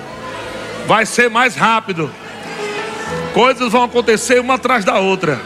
Vai 0.86 1.06
ser 1.06 1.30
mais 1.30 1.56
rápido. 1.56 2.10
Coisas 3.32 3.72
vão 3.72 3.84
acontecer 3.84 4.40
uma 4.40 4.54
atrás 4.54 4.84
da 4.84 4.98
outra. 4.98 5.40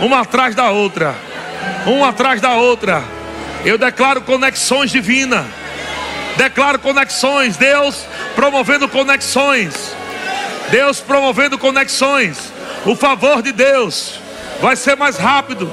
Uma 0.00 0.20
atrás 0.20 0.54
da 0.54 0.70
outra. 0.70 1.14
Uma 1.86 2.08
atrás 2.08 2.40
da 2.40 2.54
outra. 2.54 3.02
Eu 3.64 3.78
declaro 3.78 4.20
conexões 4.22 4.90
divinas. 4.90 5.46
Declaro 6.36 6.78
conexões. 6.78 7.56
Deus 7.56 8.04
promovendo 8.34 8.88
conexões. 8.88 9.94
Deus 10.70 11.00
promovendo 11.00 11.56
conexões. 11.56 12.52
O 12.84 12.94
favor 12.94 13.40
de 13.40 13.52
Deus 13.52 14.20
vai 14.60 14.76
ser 14.76 14.96
mais 14.96 15.16
rápido. 15.16 15.70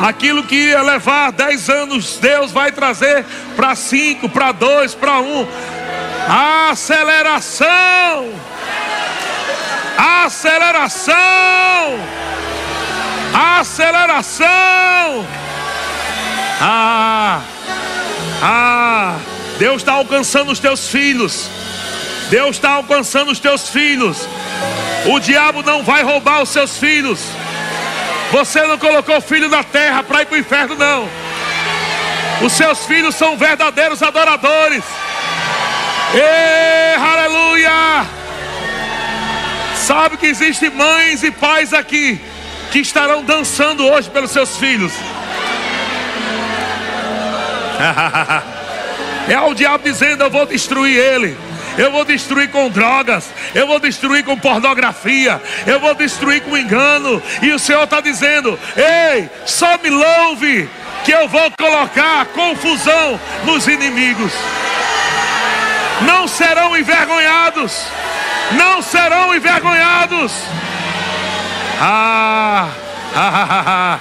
Aquilo 0.00 0.42
que 0.42 0.54
ia 0.54 0.82
levar 0.82 1.30
10 1.32 1.68
anos, 1.70 2.18
Deus 2.18 2.50
vai 2.52 2.72
trazer 2.72 3.24
para 3.56 3.74
5, 3.74 4.28
para 4.28 4.52
2, 4.52 4.94
para 4.94 5.20
1. 5.20 5.46
Aceleração! 6.70 8.32
Aceleração! 9.96 11.14
Aceleração! 13.58 14.46
Ah! 16.60 17.40
Ah! 18.42 19.16
Deus 19.58 19.82
está 19.82 19.92
alcançando 19.92 20.50
os 20.50 20.58
teus 20.58 20.88
filhos. 20.88 21.48
Deus 22.30 22.56
está 22.56 22.70
alcançando 22.70 23.30
os 23.30 23.38
teus 23.38 23.68
filhos. 23.68 24.28
O 25.06 25.20
diabo 25.20 25.62
não 25.62 25.82
vai 25.82 26.02
roubar 26.02 26.42
os 26.42 26.48
seus 26.48 26.76
filhos. 26.76 27.20
Você 28.34 28.62
não 28.62 28.76
colocou 28.76 29.20
filho 29.20 29.48
na 29.48 29.62
terra 29.62 30.02
para 30.02 30.22
ir 30.22 30.26
para 30.26 30.34
o 30.34 30.38
inferno, 30.38 30.74
não. 30.74 31.08
Os 32.42 32.52
seus 32.52 32.84
filhos 32.84 33.14
são 33.14 33.36
verdadeiros 33.36 34.02
adoradores. 34.02 34.82
Ei, 36.12 36.96
aleluia! 36.96 38.04
Sabe 39.76 40.16
que 40.16 40.26
existem 40.26 40.68
mães 40.68 41.22
e 41.22 41.30
pais 41.30 41.72
aqui 41.72 42.20
que 42.72 42.80
estarão 42.80 43.22
dançando 43.22 43.86
hoje 43.86 44.10
pelos 44.10 44.32
seus 44.32 44.56
filhos. 44.56 44.92
é 49.30 49.40
o 49.42 49.54
diabo 49.54 49.84
dizendo: 49.84 50.24
Eu 50.24 50.30
vou 50.30 50.44
destruir 50.44 50.98
ele 50.98 51.38
eu 51.76 51.90
vou 51.90 52.04
destruir 52.04 52.50
com 52.50 52.68
drogas, 52.70 53.30
eu 53.54 53.66
vou 53.66 53.80
destruir 53.80 54.24
com 54.24 54.38
pornografia, 54.38 55.40
eu 55.66 55.80
vou 55.80 55.94
destruir 55.94 56.42
com 56.42 56.56
engano. 56.56 57.22
E 57.42 57.50
o 57.52 57.58
Senhor 57.58 57.84
está 57.84 58.00
dizendo: 58.00 58.58
Ei, 58.76 59.28
só 59.44 59.76
me 59.78 59.90
louve, 59.90 60.68
que 61.04 61.12
eu 61.12 61.28
vou 61.28 61.50
colocar 61.58 62.26
confusão 62.26 63.20
nos 63.44 63.66
inimigos. 63.66 64.32
Não 66.02 66.28
serão 66.28 66.76
envergonhados, 66.76 67.86
não 68.52 68.82
serão 68.82 69.34
envergonhados. 69.34 70.32
Ah, 71.80 72.68
ah, 73.14 73.46
ah, 73.50 74.00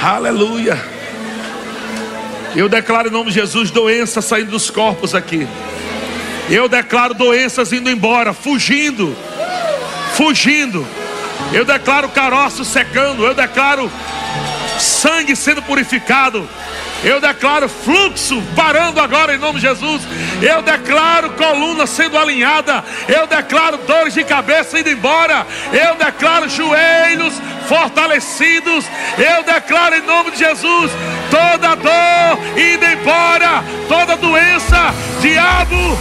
ah. 0.00 0.16
Aleluia. 0.16 0.93
Eu 2.56 2.68
declaro 2.68 3.08
em 3.08 3.10
nome 3.10 3.30
de 3.30 3.34
Jesus 3.34 3.70
doença 3.72 4.22
saindo 4.22 4.52
dos 4.52 4.70
corpos 4.70 5.12
aqui. 5.12 5.46
Eu 6.48 6.68
declaro 6.68 7.12
doenças 7.12 7.72
indo 7.72 7.90
embora, 7.90 8.32
fugindo, 8.32 9.16
fugindo. 10.14 10.86
Eu 11.52 11.64
declaro 11.64 12.08
caroço 12.10 12.64
secando. 12.64 13.24
Eu 13.24 13.34
declaro 13.34 13.90
sangue 14.78 15.34
sendo 15.34 15.62
purificado. 15.62 16.48
Eu 17.04 17.20
declaro 17.20 17.68
fluxo 17.68 18.42
parando 18.56 19.00
agora 19.00 19.34
em 19.34 19.38
nome 19.38 19.60
de 19.60 19.66
Jesus. 19.66 20.02
Eu 20.40 20.62
declaro 20.62 21.30
coluna 21.30 21.86
sendo 21.86 22.16
alinhada. 22.16 22.82
Eu 23.06 23.26
declaro 23.26 23.76
dores 23.78 24.14
de 24.14 24.24
cabeça 24.24 24.78
indo 24.80 24.90
embora. 24.90 25.46
Eu 25.72 25.94
declaro 25.96 26.48
joelhos 26.48 27.34
fortalecidos. 27.68 28.86
Eu 29.18 29.42
declaro 29.42 29.96
em 29.96 30.02
nome 30.02 30.30
de 30.30 30.38
Jesus 30.38 30.90
toda 31.34 31.74
dor 31.74 32.38
indo 32.56 32.84
embora, 32.84 33.64
toda 33.88 34.16
doença, 34.16 34.94
diabo, 35.20 35.98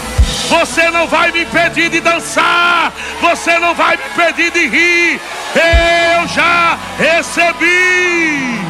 você 0.50 0.90
não 0.92 1.08
vai 1.08 1.32
me 1.32 1.44
impedir 1.44 1.90
de 1.90 2.00
dançar, 2.00 2.94
você 3.20 3.58
não 3.60 3.74
vai 3.74 3.98
me 3.98 4.04
impedir 4.06 4.52
de 4.52 4.68
rir. 4.68 5.22
Eu 5.56 6.28
já 6.28 6.78
recebi. 6.98 8.62